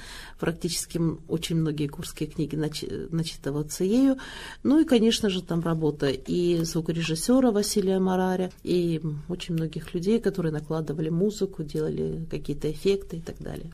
[0.44, 4.18] Практически очень многие курские книги начитываться ею.
[4.62, 9.00] Ну и, конечно же, там работа и звукорежиссера Василия Мараря, и
[9.30, 13.72] очень многих людей, которые накладывали музыку, делали какие-то эффекты и так далее.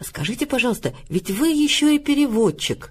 [0.00, 2.90] Скажите, пожалуйста, ведь вы еще и переводчик.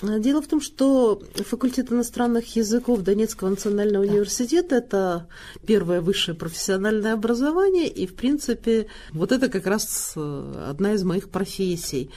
[0.00, 4.12] Дело в том, что факультет иностранных языков Донецкого национального да.
[4.12, 5.28] университета– это
[5.66, 11.30] первое высшее профессиональное образование, и, в принципе, вот это как раз э, одна из моих
[11.30, 12.10] профессий.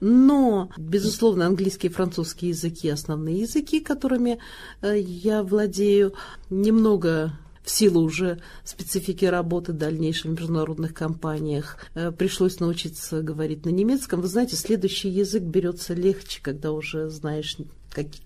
[0.00, 4.40] Но, безусловно, английский и французский языки– основные языки, которыми
[4.82, 6.14] э, я владею.
[6.50, 7.32] Немного
[7.64, 14.20] в силу уже специфики работы дальнейшей в международных компаниях э, пришлось научиться говорить на немецком.
[14.20, 17.56] Вы знаете, следующий язык берется легче, когда уже знаешь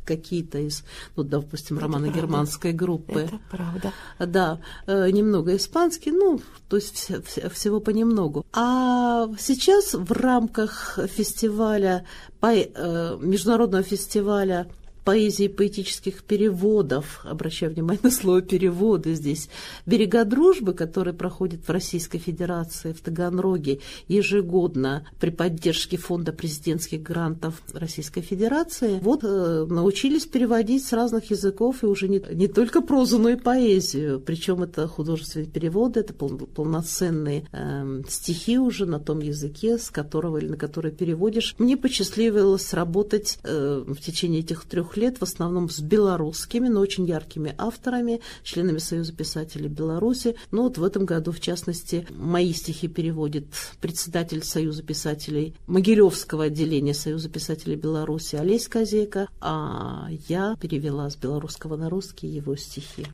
[0.04, 0.82] какие-то из,
[1.14, 3.20] ну, допустим, романа германской группы.
[3.20, 3.92] Это правда.
[4.18, 8.46] Да, э, немного испанский, ну, то есть вся, вся, всего понемногу.
[8.52, 12.06] А сейчас в рамках фестиваля,
[12.40, 14.68] э, международного фестиваля
[15.08, 19.48] поэзии поэтических переводов, обращаю внимание на слово переводы здесь,
[19.86, 27.62] «Берега дружбы», который проходит в Российской Федерации в Таганроге ежегодно при поддержке Фонда президентских грантов
[27.72, 33.18] Российской Федерации, вот э, научились переводить с разных языков и уже не, не только прозу,
[33.18, 34.20] но и поэзию.
[34.20, 40.36] Причем это художественные переводы, это пол, полноценные э, стихи уже на том языке, с которого
[40.36, 41.54] или на который переводишь.
[41.56, 47.06] Мне посчастливилось работать э, в течение этих трех лет в основном с белорусскими, но очень
[47.06, 50.36] яркими авторами, членами Союза писателей Беларуси.
[50.50, 53.46] Ну вот в этом году, в частности, мои стихи переводит
[53.80, 61.76] председатель Союза писателей Могилевского отделения Союза писателей Беларуси Олесь Козейко, а я перевела с белорусского
[61.76, 63.06] на русский его стихи.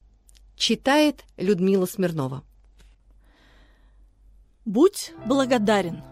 [0.57, 2.43] Читает Людмила Смирнова.
[4.65, 6.03] Будь благодарен.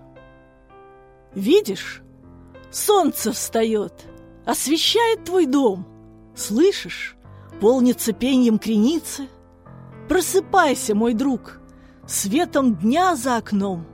[1.35, 2.03] Видишь,
[2.71, 3.95] солнце встает—
[4.45, 5.87] освещает твой дом.
[6.35, 7.17] Слышишь,
[7.61, 9.29] полнится пеньем креницы.
[10.09, 11.61] Просыпайся, мой друг,
[12.07, 13.87] светом дня за окном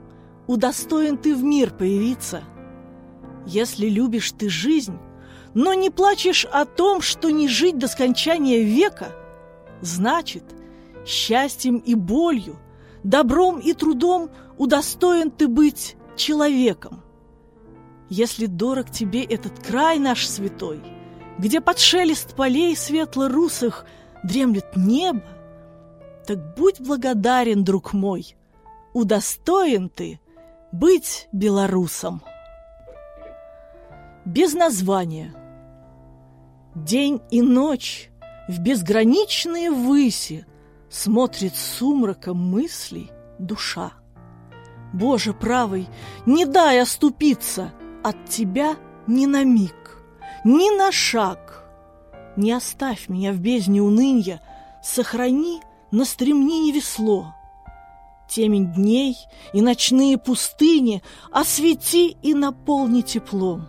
[0.47, 2.43] удостоен ты в мир появиться.
[3.45, 4.97] Если любишь ты жизнь,
[5.53, 9.09] но не плачешь о том, что не жить до скончания века,
[9.81, 10.43] значит,
[11.05, 12.57] счастьем и болью,
[13.03, 17.03] добром и трудом удостоен ты быть человеком.
[18.09, 20.81] Если дорог тебе этот край наш святой,
[21.37, 23.85] Где под шелест полей светло-русых
[24.23, 25.23] Дремлет небо,
[26.25, 28.35] так будь благодарен, друг мой,
[28.93, 30.19] Удостоен ты
[30.71, 32.21] быть белорусом.
[34.25, 35.33] Без названия.
[36.75, 38.09] День и ночь
[38.47, 40.45] в безграничные выси
[40.89, 43.93] Смотрит сумраком мыслей душа.
[44.91, 45.87] Боже правый,
[46.25, 47.71] не дай оступиться—
[48.03, 48.75] от тебя
[49.07, 50.03] ни на миг,
[50.43, 51.65] ни на шаг.
[52.35, 54.41] Не оставь меня в бездне уныния,
[54.83, 55.61] сохрани
[55.91, 57.33] на стремнине весло.
[58.29, 59.17] Темень дней
[59.53, 61.01] и ночные пустыни
[61.31, 63.67] освети и наполни теплом.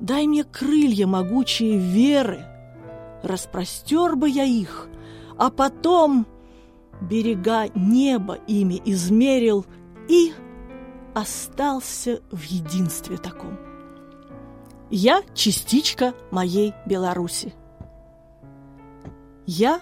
[0.00, 2.44] Дай мне крылья могучие веры,
[3.22, 4.88] распростер бы я их,
[5.38, 6.26] а потом
[7.00, 9.64] берега неба ими измерил
[10.08, 10.32] и
[11.14, 13.58] остался в единстве таком.
[14.90, 17.54] Я частичка моей Беларуси.
[19.46, 19.80] Я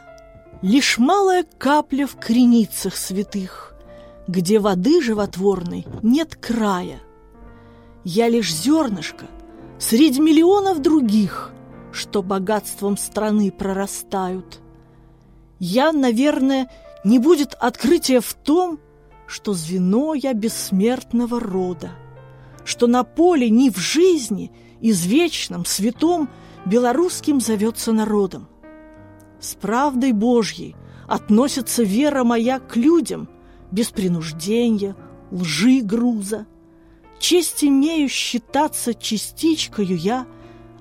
[0.63, 3.75] лишь малая капля в креницах святых,
[4.29, 7.01] где воды животворной нет края.
[8.05, 9.27] Я лишь зернышко
[9.79, 11.51] среди миллионов других,
[11.93, 14.61] что богатством страны прорастают.
[15.59, 16.71] Я, наверное,
[17.05, 18.79] не будет открытия в том,
[19.31, 21.93] что звено я бессмертного рода,
[22.65, 24.51] что на поле ни в жизни,
[24.81, 26.29] извечном, святом,
[26.67, 28.49] белорусским зовется народом.
[29.39, 30.75] С правдой Божьей
[31.07, 33.29] относится вера моя к людям
[33.71, 34.97] без принуждения,
[35.31, 36.47] лжи груза.
[37.21, 40.27] Честь имею считаться частичкою я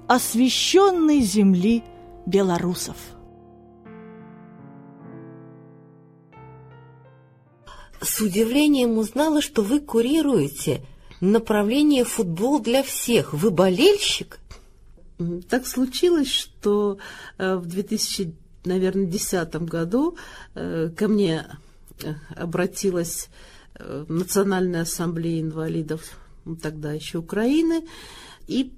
[0.07, 1.83] освященной земли
[2.25, 2.97] белорусов.
[8.01, 10.81] С удивлением узнала, что вы курируете
[11.21, 13.33] направление «Футбол для всех».
[13.33, 14.39] Вы болельщик?
[15.49, 16.97] Так случилось, что
[17.37, 20.17] э, в 2010 году
[20.55, 21.45] э, ко мне
[22.01, 23.29] э, обратилась
[24.09, 26.19] Национальная ассамблея инвалидов
[26.61, 27.85] тогда еще Украины
[28.47, 28.73] и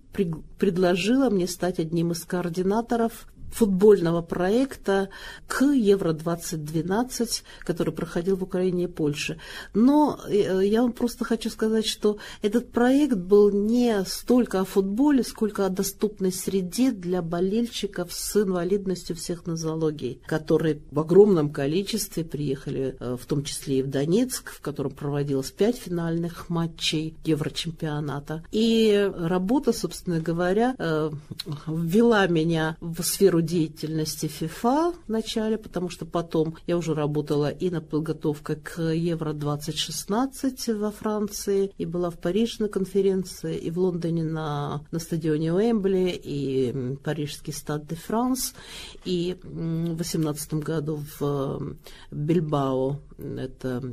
[0.60, 5.10] предложила мне стать одним из координаторов футбольного проекта
[5.48, 9.40] к Евро-2012, который проходил в Украине и Польше.
[9.74, 15.24] Но э, я вам просто хочу сказать, что этот проект был не столько о футболе,
[15.24, 22.96] сколько о доступной среде для болельщиков с инвалидностью всех нозологий, которые в огромном количестве приехали,
[23.00, 28.44] э, в том числе и в Донецк, в котором проводилось пять финальных матчей Еврочемпионата.
[28.52, 31.12] И работа, собственно говоря, э,
[31.68, 37.70] ввела меня в сферу деятельности ФИФА в начале, потому что потом я уже работала и
[37.70, 44.24] на подготовке к Евро-2016 во Франции, и была в Париже на конференции, и в Лондоне
[44.24, 48.54] на, на стадионе Уэмбли, и парижский стад де Франс,
[49.06, 51.76] и в 2018 году в
[52.12, 53.84] Бильбао, это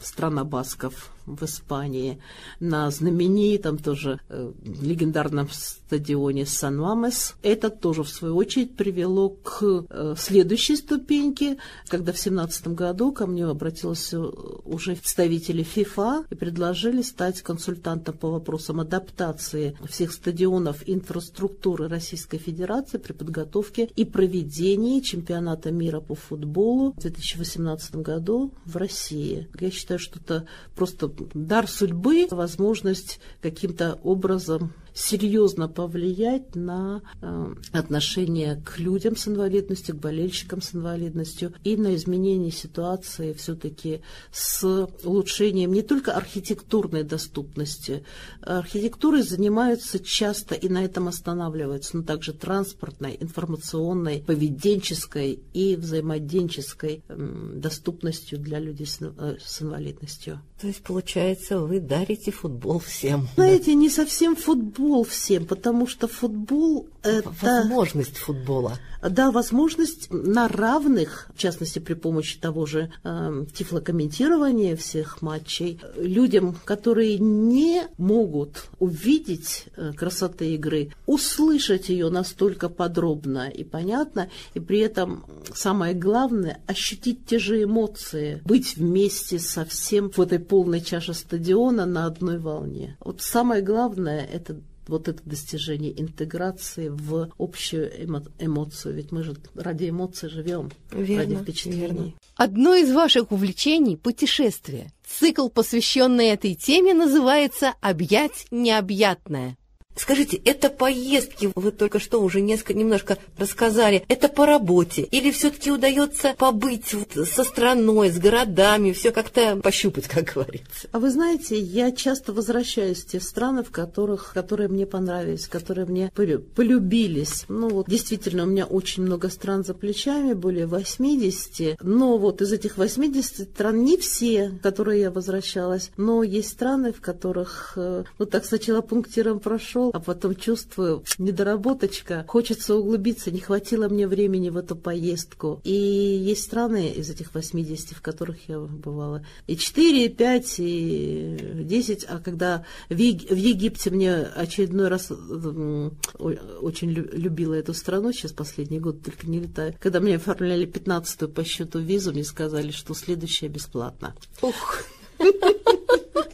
[0.00, 2.18] страна басков в Испании,
[2.58, 7.36] на знаменитом тоже э, легендарном стадионе Сан-Мамес.
[7.42, 11.58] Это тоже, в свою очередь, привело к э, следующей ступеньке,
[11.88, 18.30] когда в 2017 году ко мне обратился уже представители ФИФА и предложили стать консультантом по
[18.30, 26.92] вопросам адаптации всех стадионов инфраструктуры Российской Федерации при подготовке и проведении чемпионата мира по футболу
[26.92, 29.48] в 2018 году в России.
[29.58, 38.62] Я считаю, что это просто дар судьбы, возможность каким-то образом серьезно повлиять на э, отношение
[38.64, 44.00] к людям с инвалидностью, к болельщикам с инвалидностью и на изменение ситуации все-таки
[44.32, 48.04] с улучшением не только архитектурной доступности.
[48.40, 58.38] Архитектурой занимаются часто и на этом останавливаются, но также транспортной, информационной, поведенческой и взаимоденческой доступностью
[58.38, 60.40] для людей с, э, с инвалидностью.
[60.60, 63.28] То есть, получается, вы дарите футбол всем.
[63.34, 67.30] Знаете, не совсем футбол всем, потому что футбол это...
[67.42, 68.78] Возможность футбола.
[69.02, 76.56] Да, возможность на равных, в частности, при помощи того же э, тифлокомментирования всех матчей, людям,
[76.66, 84.80] которые не могут увидеть э, красоты игры, услышать ее настолько подробно и понятно, и при
[84.80, 85.24] этом
[85.54, 91.86] самое главное ощутить те же эмоции, быть вместе со всем в этой полной чаше стадиона
[91.86, 92.98] на одной волне.
[93.00, 94.60] Вот самое главное это
[94.90, 98.94] вот это достижение интеграции в общую эмо эмоцию.
[98.94, 101.80] Ведь мы же ради эмоций живем, ради впечатлений.
[101.80, 102.12] Верно.
[102.36, 104.92] Одно из ваших увлечений– путешествие.
[105.06, 109.56] Цикл, посвященный этой теме, называется «Объять необъятное».
[109.96, 115.02] Скажите, это поездки, вы только что уже несколько немножко рассказали, это по работе?
[115.02, 120.88] Или все-таки удается побыть вот со страной, с городами, все как-то пощупать, как говорится?
[120.92, 125.86] А вы знаете, я часто возвращаюсь в те страны, в которых, которые мне понравились, которые
[125.86, 127.44] мне полюбились.
[127.48, 132.52] Ну вот, действительно, у меня очень много стран за плечами, более 80, но вот из
[132.52, 138.04] этих 80 стран не все, в которые я возвращалась, но есть страны, в которых, э,
[138.18, 139.40] ну так сначала пунктиром
[139.80, 145.60] прошел, а потом чувствую недоработочка, хочется углубиться, не хватило мне времени в эту поездку.
[145.64, 151.38] И есть страны из этих 80, в которых я бывала, и 4, и 5, и
[151.64, 159.02] 10, а когда в Египте мне очередной раз очень любила эту страну, сейчас последний год
[159.02, 164.14] только не летаю, когда мне оформляли 15-ю по счету визу, мне сказали, что следующая бесплатно.
[164.42, 164.84] Ух!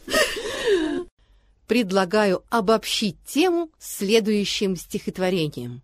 [1.67, 5.81] предлагаю обобщить тему следующим стихотворением.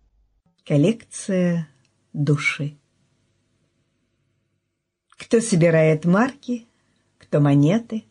[0.64, 1.68] Коллекция
[2.12, 2.76] души.
[5.10, 6.66] Кто собирает марки,
[7.18, 8.04] кто монеты,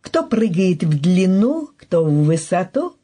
[0.00, 2.96] кто прыгает в длину, кто в высоту,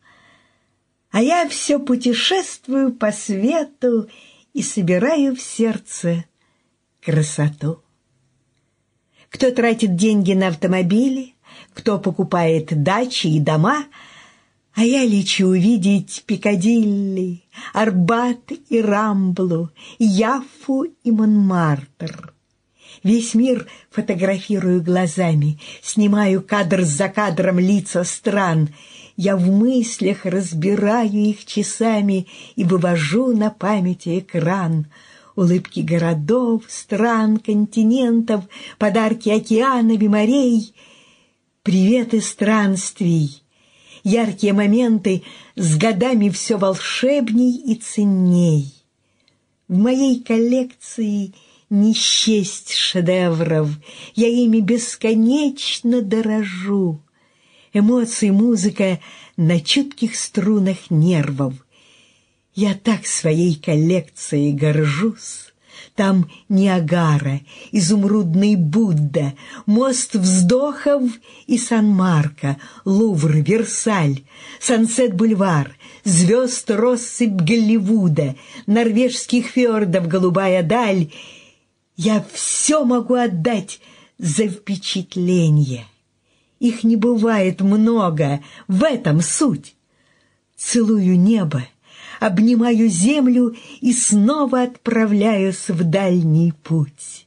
[1.10, 4.08] а я все путешествую по свету
[4.54, 6.24] и собираю в сердце
[7.02, 7.82] красоту.
[9.28, 11.31] Кто тратит деньги на автомобили,
[11.74, 13.84] кто покупает дачи и дома,
[14.74, 17.42] а я лечу увидеть Пикадилли,
[17.74, 22.32] Арбат и Рамблу, Яффу и Монмартр.
[23.02, 28.68] Весь мир фотографирую глазами, снимаю кадр за кадром лица стран.
[29.16, 34.86] Я в мыслях разбираю их часами и вывожу на памяти экран.
[35.34, 38.44] Улыбки городов, стран, континентов,
[38.78, 40.74] подарки океанов и морей—
[41.62, 43.40] Приветы странствий,
[44.02, 45.22] яркие моменты
[45.54, 48.74] с годами все волшебней и ценней.
[49.68, 51.34] В моей коллекции
[51.70, 53.68] не счесть шедевров,
[54.16, 57.00] я ими бесконечно дорожу.
[57.72, 58.98] Эмоции, музыка
[59.36, 61.54] на чутких струнах нервов.
[62.56, 65.51] Я так своей коллекцией горжусь.
[65.94, 67.40] Там Ниагара,
[67.70, 69.34] изумрудный Будда,
[69.66, 71.02] мост вздохов
[71.46, 72.56] и Сан-Марко,
[72.86, 74.22] Лувр, Версаль,
[74.58, 78.36] Сансет-бульвар, звезд россыпь Голливуда,
[78.66, 81.12] норвежских фьордов голубая даль.
[81.96, 83.78] Я все могу отдать
[84.16, 85.84] за впечатление.
[86.58, 89.74] Их не бывает много, в этом суть.
[90.56, 91.66] Целую небо,
[92.22, 97.26] обнимаю землю и снова отправляюсь в дальний путь.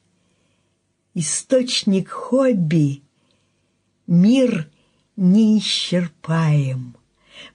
[1.13, 3.01] Источник хобби—
[4.07, 4.69] мир
[5.17, 6.95] неисчерпаем.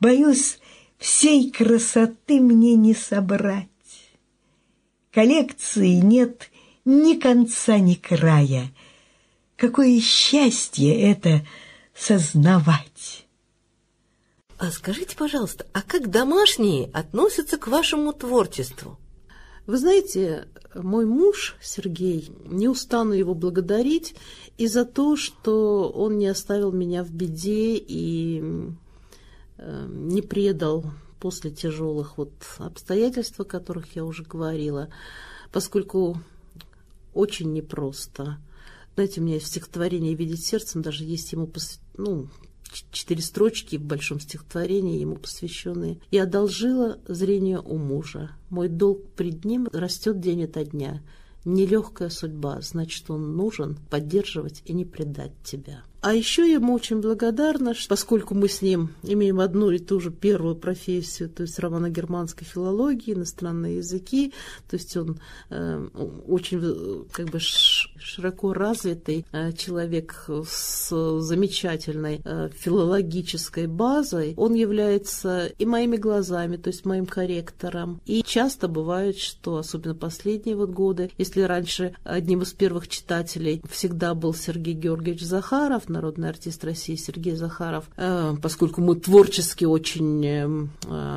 [0.01, 0.59] Боюсь,
[0.99, 3.69] всей красоты мне не собрать.
[5.11, 6.51] Коллекции нет
[6.85, 8.71] ни конца, ни края.
[9.57, 11.47] Какое счастье это
[11.95, 13.20] сознавать!
[14.61, 18.99] А скажите, пожалуйста, а как домашние относятся к вашему творчеству?
[19.67, 24.15] Вы знаете, мой муж Сергей, не устану его благодарить
[24.59, 28.43] и за то, что он не оставил меня в беде и
[29.57, 30.85] э, не предал
[31.21, 34.91] после тяжелых вот обстоятельств, о которых я уже говорила,
[35.53, 36.21] поскольку
[37.15, 38.37] очень непросто.
[38.95, 41.51] Знаете, у меня есть стихотворение «Видеть сердцем», даже есть ему
[41.97, 42.29] ну,
[42.91, 45.99] четыре строчки в большом стихотворении, ему посвященные.
[46.11, 48.31] «Я одолжила зрение у мужа.
[48.49, 51.03] Мой долг пред ним растет день ото дня.
[51.45, 55.83] Нелегкая судьба, значит, он нужен поддерживать и не предать тебя».
[56.03, 60.11] А еще я ему очень благодарна, поскольку мы с ним имеем одну и ту же
[60.11, 64.33] первую профессию, то есть романо-германской филологии, иностранные языки,
[64.71, 65.21] то есть он
[65.51, 65.89] э,
[66.27, 67.39] очень как бы
[68.15, 74.35] широко развитый э, человек с замечательной э, филологической базой.
[74.37, 78.01] Он является и моими глазами, то есть моим корректором.
[78.07, 84.15] И часто бывает, что, особенно последние вот годы, если раньше одним из первых читателей всегда
[84.15, 90.71] был Сергей Георгиевич Захаров, народный артист России Сергей Захаров, э, поскольку мы творчески очень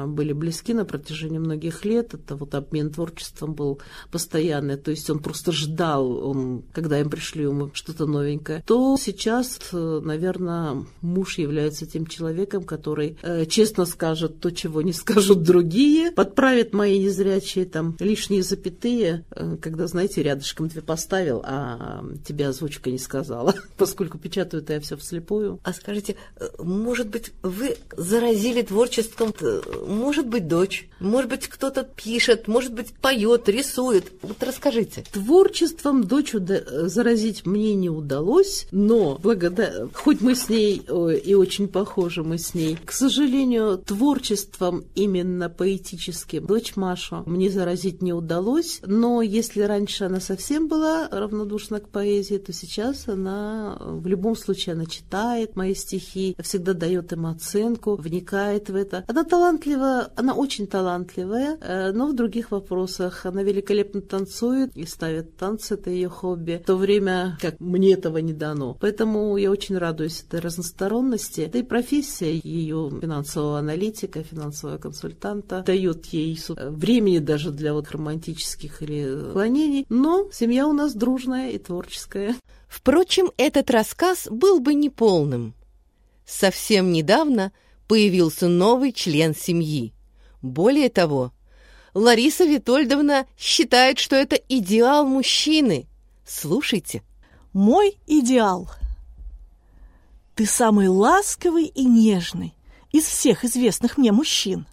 [0.07, 3.79] были близки на протяжении многих лет, это вот обмен творчеством был
[4.11, 9.69] постоянный, то есть он просто ждал, он, когда им пришли ему что-то новенькое, то сейчас,
[9.72, 16.99] наверное, муж является тем человеком, который честно скажет то, чего не скажут другие, подправит мои
[16.99, 19.23] незрячие там лишние запятые,
[19.61, 25.60] когда, знаете, рядышком две поставил, а тебе озвучка не сказала, поскольку печатают я все вслепую.
[25.64, 31.84] А скажите, э, может быть, вы заразили творчеством, э, может быть, дочь, может быть, кто-то
[31.84, 34.11] пишет, может быть, поет, рисует.
[34.22, 35.03] Вот расскажите.
[35.11, 41.68] Творчеством дочь э, заразить мне не удалось, но благодаря, хоть мы с ней и очень
[41.68, 48.81] похожи мы с ней, к сожалению, творчеством именно поэтическим дочь Машу мне заразить не удалось,
[48.85, 54.73] но если раньше она совсем была равнодушна к поэзии, то сейчас она в любом случае
[54.73, 59.03] она читает мои стихи, всегда дает им оценку, вникает в это.
[59.07, 63.26] Она талантлива, она очень талантливая, э, но в других вопросах.
[63.26, 68.17] Она великолепно танцует и ставит танцы, это ее хобби, в то время как мне этого
[68.17, 68.77] не дано.
[68.80, 71.49] Поэтому я очень радуюсь этой разносторонности.
[71.51, 78.81] Да и профессия ее финансового аналитика, финансового консультанта дает ей времени даже для вот романтических
[78.81, 79.85] или клонений.
[79.89, 82.35] Но семья у нас дружная и творческая.
[82.67, 85.53] Впрочем, этот рассказ был бы неполным.
[86.25, 87.51] Совсем недавно
[87.88, 89.93] появился новый член семьи.
[90.41, 91.31] Более того,
[91.93, 95.88] Лариса Витольдовна считает, что это идеал мужчины.
[96.25, 97.03] Слушайте.
[97.51, 98.69] Мой идеал.
[100.35, 102.55] Ты самый ласковый и нежный
[102.91, 104.65] из всех известных мне мужчин.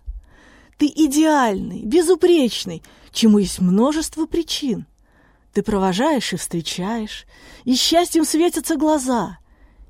[0.79, 4.87] Ты идеальный, безупречный, чему есть множество причин.
[5.53, 7.27] Ты провожаешь и встречаешь,
[7.65, 9.39] и счастьем светятся глаза.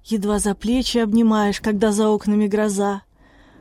[0.04, 3.02] Едва за плечи обнимаешь, когда за окнами гроза.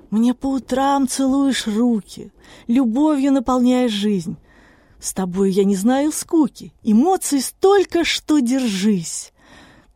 [0.10, 2.32] Мне по утрам целуешь руки,
[2.68, 4.38] любовью наполняешь жизнь.
[5.00, 9.32] С тобой я не знаю скуки, эмоций столько, что держись.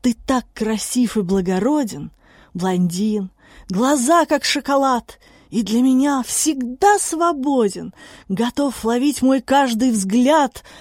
[0.01, 2.11] Ты так красив и благороден,
[2.53, 3.31] блондин,
[3.69, 5.19] глаза как шоколад,
[5.49, 7.93] и для меня всегда свободен,
[8.29, 10.63] готов ловить мой каждый взгляд—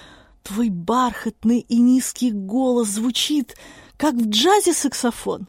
[0.42, 3.56] Твой бархатный и низкий голос звучит,
[3.96, 5.48] как в джазе саксофон.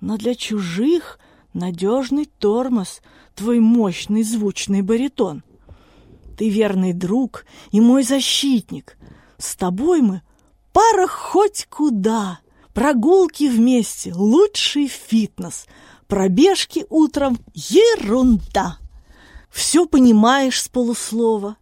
[0.00, 1.18] но для чужих
[1.54, 3.00] надежный тормоз,
[3.34, 5.42] твой мощный звучный баритон.
[6.36, 8.98] Ты верный друг и мой защитник.
[9.38, 10.22] С тобой мы
[10.72, 12.40] пара хоть куда.
[12.74, 15.66] Прогулки вместе— лучший фитнес.
[16.06, 18.78] Пробежки утром— ерунда.
[19.50, 21.56] Все понимаешь с полуслова,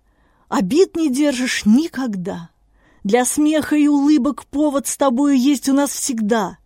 [0.49, 2.51] обид не держишь никогда.
[3.05, 6.59] Для смеха и улыбок повод с тобою есть у нас всегда.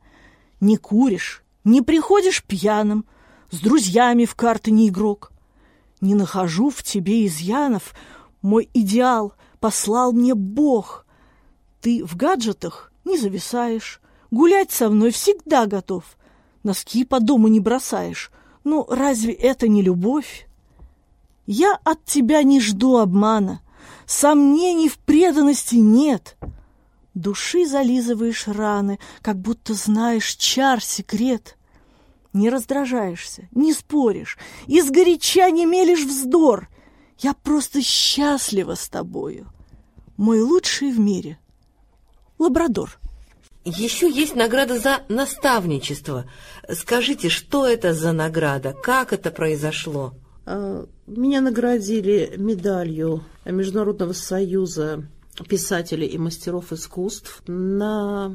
[0.61, 3.05] Не куришь, не приходишь пьяным,
[3.51, 5.33] с друзьями в карты не игрок.
[6.01, 7.95] Не нахожу в тебе изъянов,
[8.41, 11.07] мой идеал послал мне Бог.
[11.81, 14.01] Ты в гаджетах не зависаешь,
[14.31, 16.05] гулять со мной всегда готов.
[16.63, 18.31] Носки по дому не бросаешь.
[18.65, 20.49] Ну, разве это не любовь?
[21.47, 23.63] Я от тебя не жду обмана,
[24.07, 26.37] сомнений в преданности нет.
[27.15, 31.58] Души зализываешь раны, как будто знаешь чар секрет.
[32.33, 36.69] Не раздражаешься, не споришь, из горяча не мелешь вздор.
[37.19, 39.47] Я просто счастлива с тобою.
[40.17, 41.39] Мой лучший в мире—
[42.39, 42.99] лабрадор.
[43.65, 46.25] Еще есть награда за наставничество.
[46.73, 48.73] Скажите, что это за награда?
[48.73, 50.15] Как это произошло?
[50.47, 55.07] А, меня наградили медалью Международного союза
[55.49, 58.35] писателей и мастеров искусств на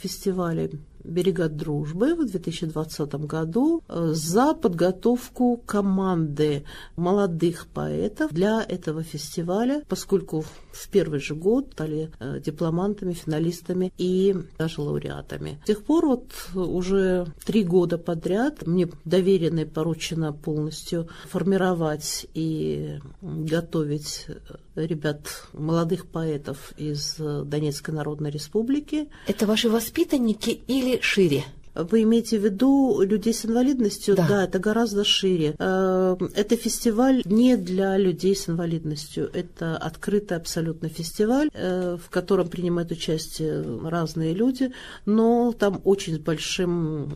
[0.00, 0.70] фестивале
[1.04, 6.64] «Берега дружбы» в 2020 году э, за подготовку команды
[6.96, 14.34] молодых поэтов для этого фестиваля, поскольку в первый же год стали э, дипломантами, финалистами и
[14.58, 15.60] даже лауреатами.
[15.64, 22.98] С тех пор вот уже три года подряд мне доверено и поручено полностью формировать и
[23.20, 24.34] готовить э,
[24.76, 25.20] ребят,
[25.52, 29.08] молодых поэтов из Донецкой Народной Республики.
[29.26, 31.44] Это ваши воспитанники или шире?
[31.74, 34.16] Вы имеете в виду людей с инвалидностью?
[34.16, 35.54] Да, да это гораздо шире.
[35.58, 39.30] Э, это фестиваль не для людей с инвалидностью.
[39.32, 44.72] Это открытый абсолютно фестиваль, э, в котором принимают участие разные люди,
[45.06, 47.12] но там очень с большим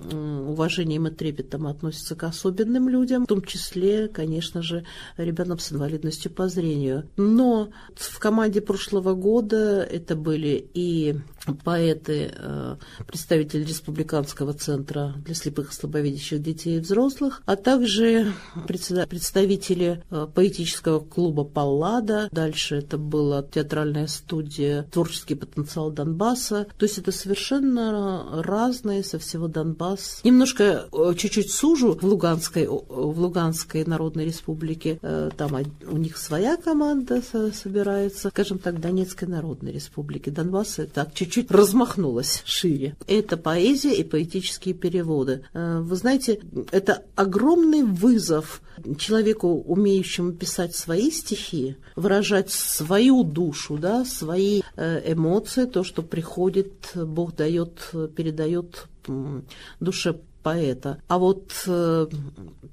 [0.51, 4.85] уважением и трепетом относятся к особенным людям, в том числе, конечно же,
[5.17, 7.09] ребятам с инвалидностью по зрению.
[7.17, 11.17] Но в команде прошлого года это были и
[11.65, 12.77] поэты, э,
[13.07, 18.33] представители республиканского центра для слепых и слабовидящих детей и взрослых, а также
[18.67, 22.29] представители э, поэтического клуба «Паллада».
[22.33, 26.67] Дальше это была театральная студия «Творческий потенциал Донбасса».
[26.79, 30.21] То есть это совершенно разные со всего Донбасса.
[30.25, 34.99] Немножко э, чуть-чуть сужу в Луганской, в Луганской Народной Республике.
[35.37, 35.57] Там
[35.87, 37.23] у них своя команда
[37.53, 38.31] собирается.
[38.31, 40.31] Скажем так, Донецкой Народной Республики.
[40.31, 42.97] Донбасс так чуть-чуть чуть размахнулась шире.
[43.07, 45.44] Это поэзия и поэтические переводы.
[45.52, 46.40] Э, вы знаете,
[46.73, 48.62] это огромный вызов
[48.98, 56.93] человеку, умеющему писать свои стихи, выражать свою душу, да, свои э, эмоции, то, что приходит,
[56.94, 58.86] Бог дает, передает
[59.81, 61.01] душе поэта.
[61.09, 62.07] А вот э,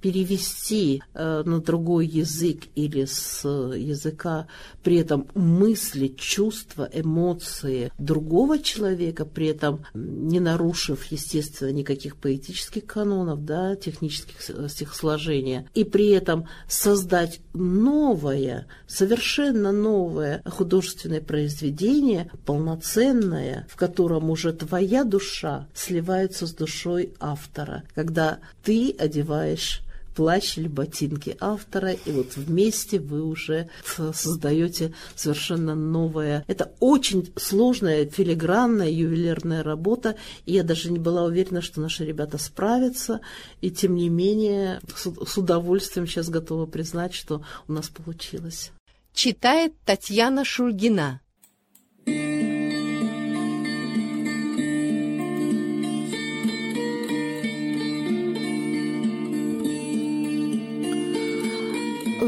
[0.02, 4.48] перевести э, на другой язык или с языка
[4.84, 13.45] при этом мысли, чувства, эмоции другого человека, при этом не нарушив, естественно, никаких поэтических канонов,
[13.45, 24.30] да, технических стихосложения, и при этом создать новое, совершенно новое художественное произведение, полноценное, в котором
[24.30, 29.81] уже твоя душа сливается с душой автора автора, когда ты одеваешь
[30.15, 33.69] плащ или ботинки автора, и вот вместе вы уже
[34.13, 36.43] создаете совершенно новое.
[36.47, 42.38] Это очень сложная, филигранная, ювелирная работа, и я даже не была уверена, что наши ребята
[42.38, 43.21] справятся,
[43.61, 48.73] и тем не менее с удовольствием сейчас готова признать, что у нас получилось.
[49.13, 51.21] Читает Татьяна Шульгина.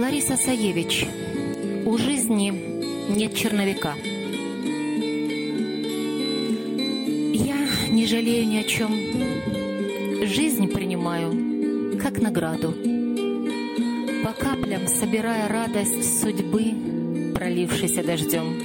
[0.03, 1.07] Лариса Саевич.
[1.85, 2.51] У жизни
[3.15, 3.95] нет черновика.
[7.33, 7.55] Я
[7.89, 8.91] не жалею ни о чем.
[10.27, 12.75] Жизнь принимаю как награду.
[14.25, 18.61] По каплям собирая радость судьбы, пролившейся дождем.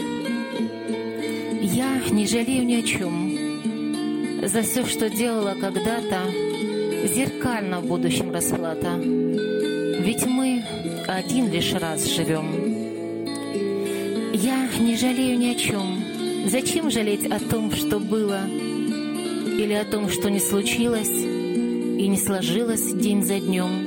[1.63, 4.43] Я не жалею ни о чем.
[4.45, 6.33] За все, что делала когда-то,
[7.07, 8.97] зеркально в будущем расплата.
[8.97, 10.58] Ведь мы
[11.09, 12.47] один лишь раз живем.
[14.33, 16.05] Я не жалею ни о чем.
[16.47, 21.39] Зачем жалеть о том, что было, или о том, что не случилось?
[21.99, 23.87] и не сложилось день за днем.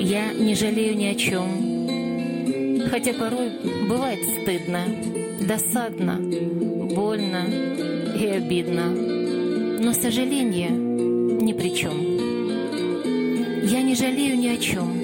[0.00, 3.52] Я не жалею ни о чем, хотя порой
[3.88, 4.86] бывает стыдно,
[5.40, 6.18] досадно,
[6.94, 7.46] больно
[8.18, 8.90] и обидно.
[8.90, 11.92] Но сожаление ни при чем.
[13.64, 15.01] Я не жалею ни о чем.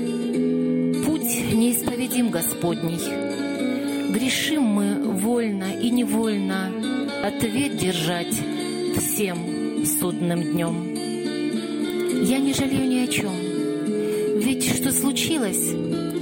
[1.59, 4.13] Неисповедим Господний.
[4.13, 6.71] Грешим мы вольно и невольно
[7.25, 8.33] ответ держать
[8.97, 10.95] всем судным днем.
[12.23, 13.33] Я не жалею ни о чем.
[14.39, 15.71] Ведь что случилось,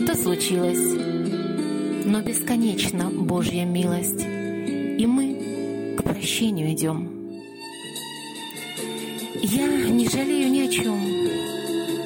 [0.07, 0.97] то случилось.
[2.07, 7.11] Но бесконечна Божья милость, и мы к прощению идем.
[9.43, 10.99] Я не жалею ни о чем.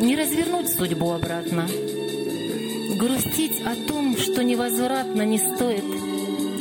[0.04, 1.68] Не развернуть судьбу обратно.
[3.00, 5.84] Грустить о том, что невозвратно не стоит,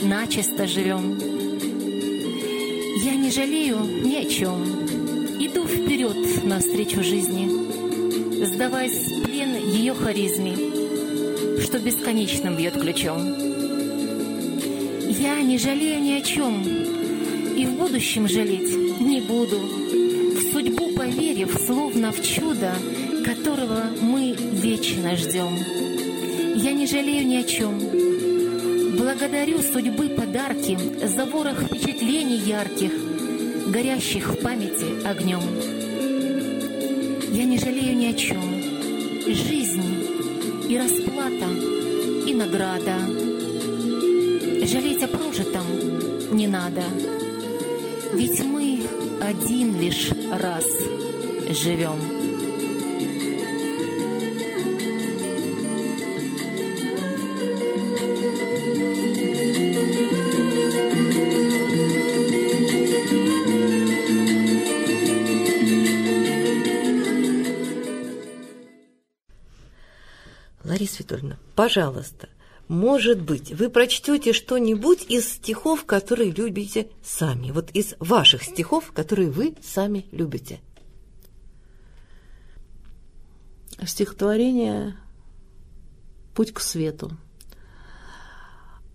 [0.01, 1.19] начисто живем.
[3.03, 4.63] Я не жалею ни о чем.
[5.37, 7.49] Иду вперед навстречу жизни,
[8.45, 10.55] сдаваясь в плен ее харизме,
[11.61, 13.19] что бесконечно бьет ключом.
[15.09, 21.59] Я не жалею ни о чем и в будущем жалеть не буду, в судьбу поверив,
[21.65, 22.73] словно в чудо,
[23.25, 25.88] которого мы вечно ждем.
[26.61, 27.79] Я не жалею ни о чем.
[28.97, 30.77] Благодарю судьбы подарки
[31.07, 32.91] за ворох впечатлений ярких,
[33.67, 35.41] горящих в памяти огнем.
[37.31, 38.41] Я не жалею ни о чем.
[39.25, 40.05] Жизнь
[40.67, 41.47] и расплата,
[42.27, 42.97] и награда.
[44.65, 45.65] Жалеть о прожитом
[46.33, 46.83] не надо,
[48.13, 48.81] ведь мы
[49.21, 50.65] один лишь раз
[51.51, 52.28] живем.
[70.99, 72.29] Лариса Витольевна, пожалуйста,
[72.67, 77.51] может быть, вы прочтете что-нибудь из стихов, которые любите сами.
[77.51, 80.59] Вот из ваших стихов, которые вы сами любите.
[83.83, 84.97] Стихотворение
[86.35, 87.17] «Путь к свету».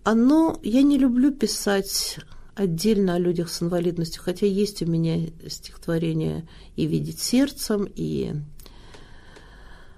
[0.03, 2.19] Оно, я не люблю писать
[2.53, 8.35] отдельно о людях с инвалидностью, хотя есть у меня стихотворение и «Видеть сердцем», и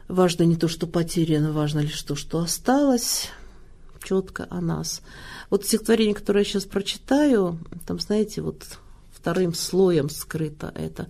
[0.07, 3.29] «Важно не то, что потеряно, важно лишь то, что осталось»
[4.07, 5.01] четко о нас.
[5.49, 8.79] Вот стихотворение, которое я сейчас прочитаю, там, знаете, вот
[9.11, 11.07] вторым слоем скрыто это.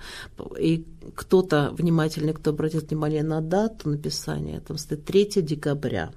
[0.60, 6.11] И кто-то внимательный, кто обратит внимание на дату написания, там стоит 3 декабря,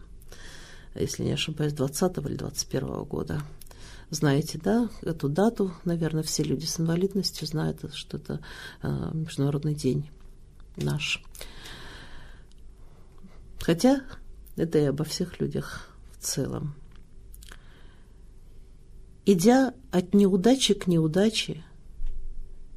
[0.94, 3.42] если не ошибаюсь, 20 или 21 года.
[4.08, 8.40] Знаете, да, эту дату, наверное, все люди с инвалидностью знают, что это
[8.82, 10.10] э, Международный день
[10.76, 11.22] наш.
[13.60, 14.02] Хотя
[14.56, 16.74] это и обо всех людях в целом.
[19.26, 21.64] Идя от неудачи к неудаче,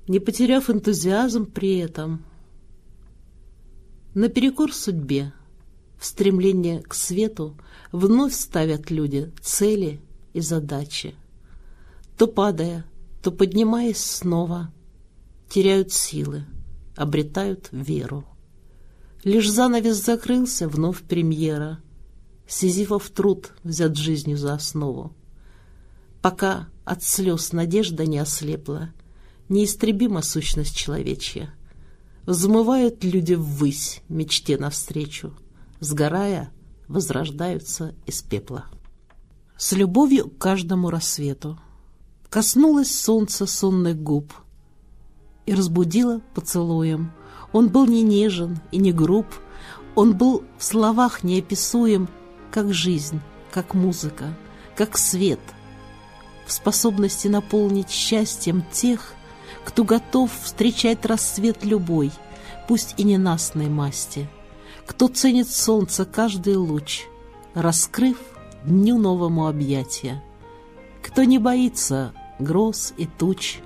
[0.08, 2.26] не потеряв энтузиазм при этом,
[4.14, 5.34] наперекор судьбе,
[5.98, 7.58] в стремление к свету
[7.94, 10.02] вновь ставят люди цели
[10.34, 11.16] и задачи.
[12.18, 12.86] То падая,
[13.24, 14.72] то поднимаясь снова,
[15.50, 16.46] теряют силы,
[16.98, 18.26] обретают веру.
[19.24, 21.80] Лишь занавес закрылся, вновь премьера—
[22.48, 25.14] Сизифов труд взят жизнью за основу.
[26.22, 28.94] Пока от слез надежда не ослепла,
[29.50, 31.54] неистребима сущность человечья.
[32.26, 35.34] Взмывают люди ввысь, мечте навстречу,
[35.80, 36.52] сгорая,
[36.88, 38.66] возрождаются из пепла.
[39.58, 41.60] С любовью к каждому рассвету
[42.30, 44.34] коснулось солнце сонных губ
[45.46, 47.12] и разбудило поцелуем.
[47.54, 49.28] Он был не нежен и не груб,
[49.96, 52.10] он был в словах неописуем,
[52.52, 53.22] как жизнь,
[53.52, 54.26] как музыка,
[54.76, 55.40] как свет,
[56.46, 59.14] в способности наполнить счастьем тех,
[59.64, 62.12] кто готов встречать рассвет любой,
[62.68, 64.28] пусть и ненастной масти,
[64.86, 67.04] кто ценит солнце каждый луч,
[67.54, 68.18] раскрыв
[68.66, 70.24] дню новому объятия,
[71.04, 73.60] кто не боится гроз и туч,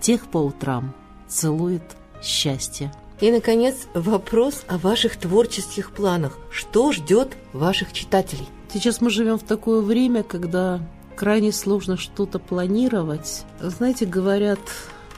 [0.00, 0.94] тех по утрам
[1.28, 2.92] целует счастье.
[3.20, 6.38] И, наконец, вопрос о ваших творческих планах.
[6.50, 8.48] Что ждет ваших читателей?
[8.72, 10.80] Сейчас мы живем в такое время, когда
[11.14, 13.44] крайне сложно что-то планировать.
[13.60, 14.58] Знаете, говорят,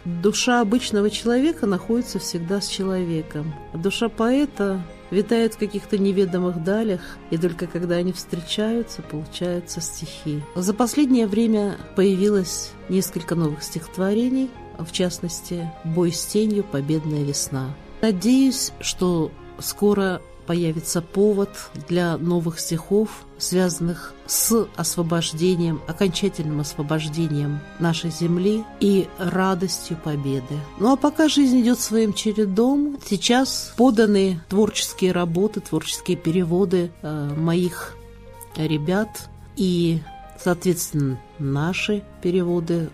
[0.04, 3.54] душа обычного человека находится всегда с человеком.
[3.72, 7.00] А душа поэта витает в каких-то неведомых далях,
[7.30, 10.42] и только когда они встречаются, получаются стихи.
[10.54, 16.64] За последнее время появилось несколько новых стихотворений, в частности, «Бой с тенью.
[16.64, 17.74] Победная весна».
[18.02, 21.50] Надеюсь, что скоро появится повод
[21.88, 30.54] для новых стихов, связанных с освобождением, окончательным освобождением нашей земли и радостью победы.
[30.78, 37.96] Ну а пока жизнь идет своим чередом, сейчас поданы творческие работы, творческие переводы э, моих
[38.56, 40.00] ребят и
[40.38, 42.90] Соответственно, наши переводы,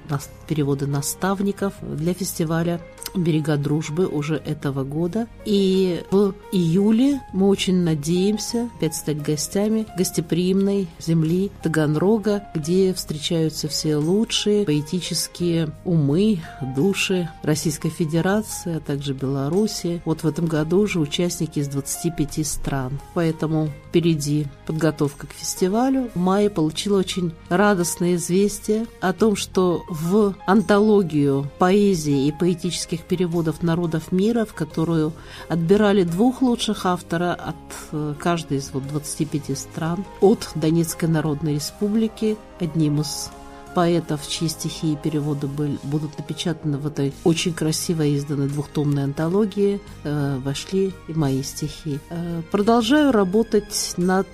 [0.48, 2.80] переводы наставников для фестиваля
[3.14, 5.26] «Берега дружбы» уже этого года.
[5.44, 13.96] И в июле мы очень надеемся опять стать гостями гостеприимной земли Таганрога, где встречаются все
[13.96, 16.40] лучшие поэтические умы,
[16.74, 20.02] души Российской Федерации, а также Беларуси.
[20.04, 23.00] Вот в этом году уже участники из 25 стран.
[23.14, 26.10] Поэтому впереди подготовка к фестивалю.
[26.14, 33.62] В мае получила очень радостное известие о том, что в антологию поэзии и поэтических переводов
[33.62, 35.12] народов мира, в которую
[35.48, 37.56] отбирали двух лучших автора от
[37.92, 43.30] э, каждой из вот 25 стран, от Донецкой Народной Республики, одним из
[43.74, 49.80] поэтов, чьи стихи и переводы были, будут напечатаны в этой очень красиво изданной двухтомной антологии,
[50.04, 51.98] э, вошли и мои стихи.
[52.10, 54.26] Э, продолжаю работать над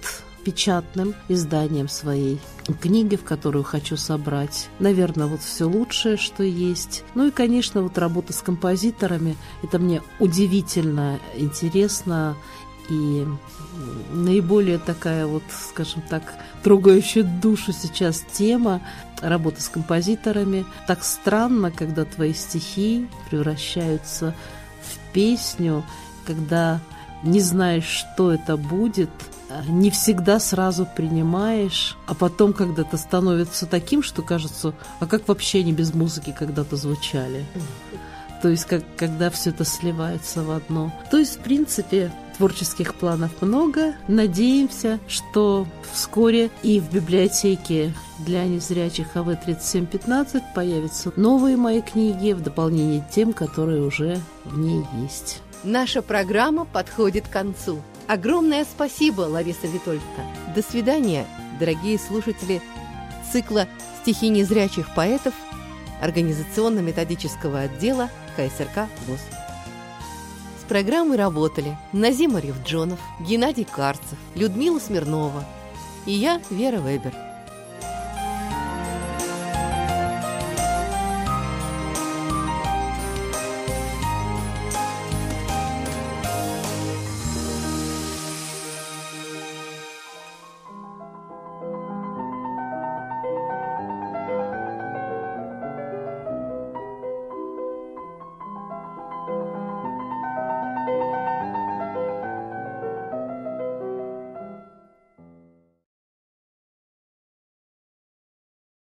[0.45, 2.40] печатным изданием своей
[2.74, 4.69] книги, в которую хочу собрать.
[4.78, 7.05] Наверное, вот все лучшее, что есть.
[7.15, 9.36] Ну и, конечно, вот работа с композиторами.
[9.62, 12.36] Это мне удивительно интересно
[12.89, 13.27] и
[14.12, 16.23] наиболее такая вот, скажем так,
[16.62, 18.81] трогающая душу сейчас тема
[19.20, 20.65] работы с композиторами.
[20.86, 24.35] Так странно, когда твои стихи превращаются
[24.82, 25.85] в песню,
[26.27, 26.81] когда
[27.23, 29.11] не знаешь, что это будет–
[29.69, 35.73] не всегда сразу принимаешь, а потом когда-то становится таким, что кажется, а как вообще они
[35.73, 37.45] без музыки когда-то звучали?
[38.43, 40.93] То есть, как, когда все это сливается в одно.
[41.11, 43.95] То есть, в принципе, творческих планов много.
[44.07, 53.03] Надеемся, что вскоре и в библиотеке для незрячих АВ-3715 появятся новые мои книги в дополнение
[53.03, 55.43] к тем, которые уже в ней есть.
[55.65, 57.83] Наша программа подходит к концу.
[58.09, 60.24] Огромное спасибо, Лариса Витольдовна.
[60.55, 61.26] До свидания,
[61.60, 62.62] дорогие слушатели
[63.30, 63.68] цикла
[64.01, 65.35] «Стихи незрячих поэтов»
[66.01, 69.20] организационно-методического отдела КСРК ВОЗ.
[70.59, 75.44] С программой работали Назим Арифджонов, Геннадий Карцев, Людмила Смирнова
[76.06, 77.27] и я, Вера Вебер.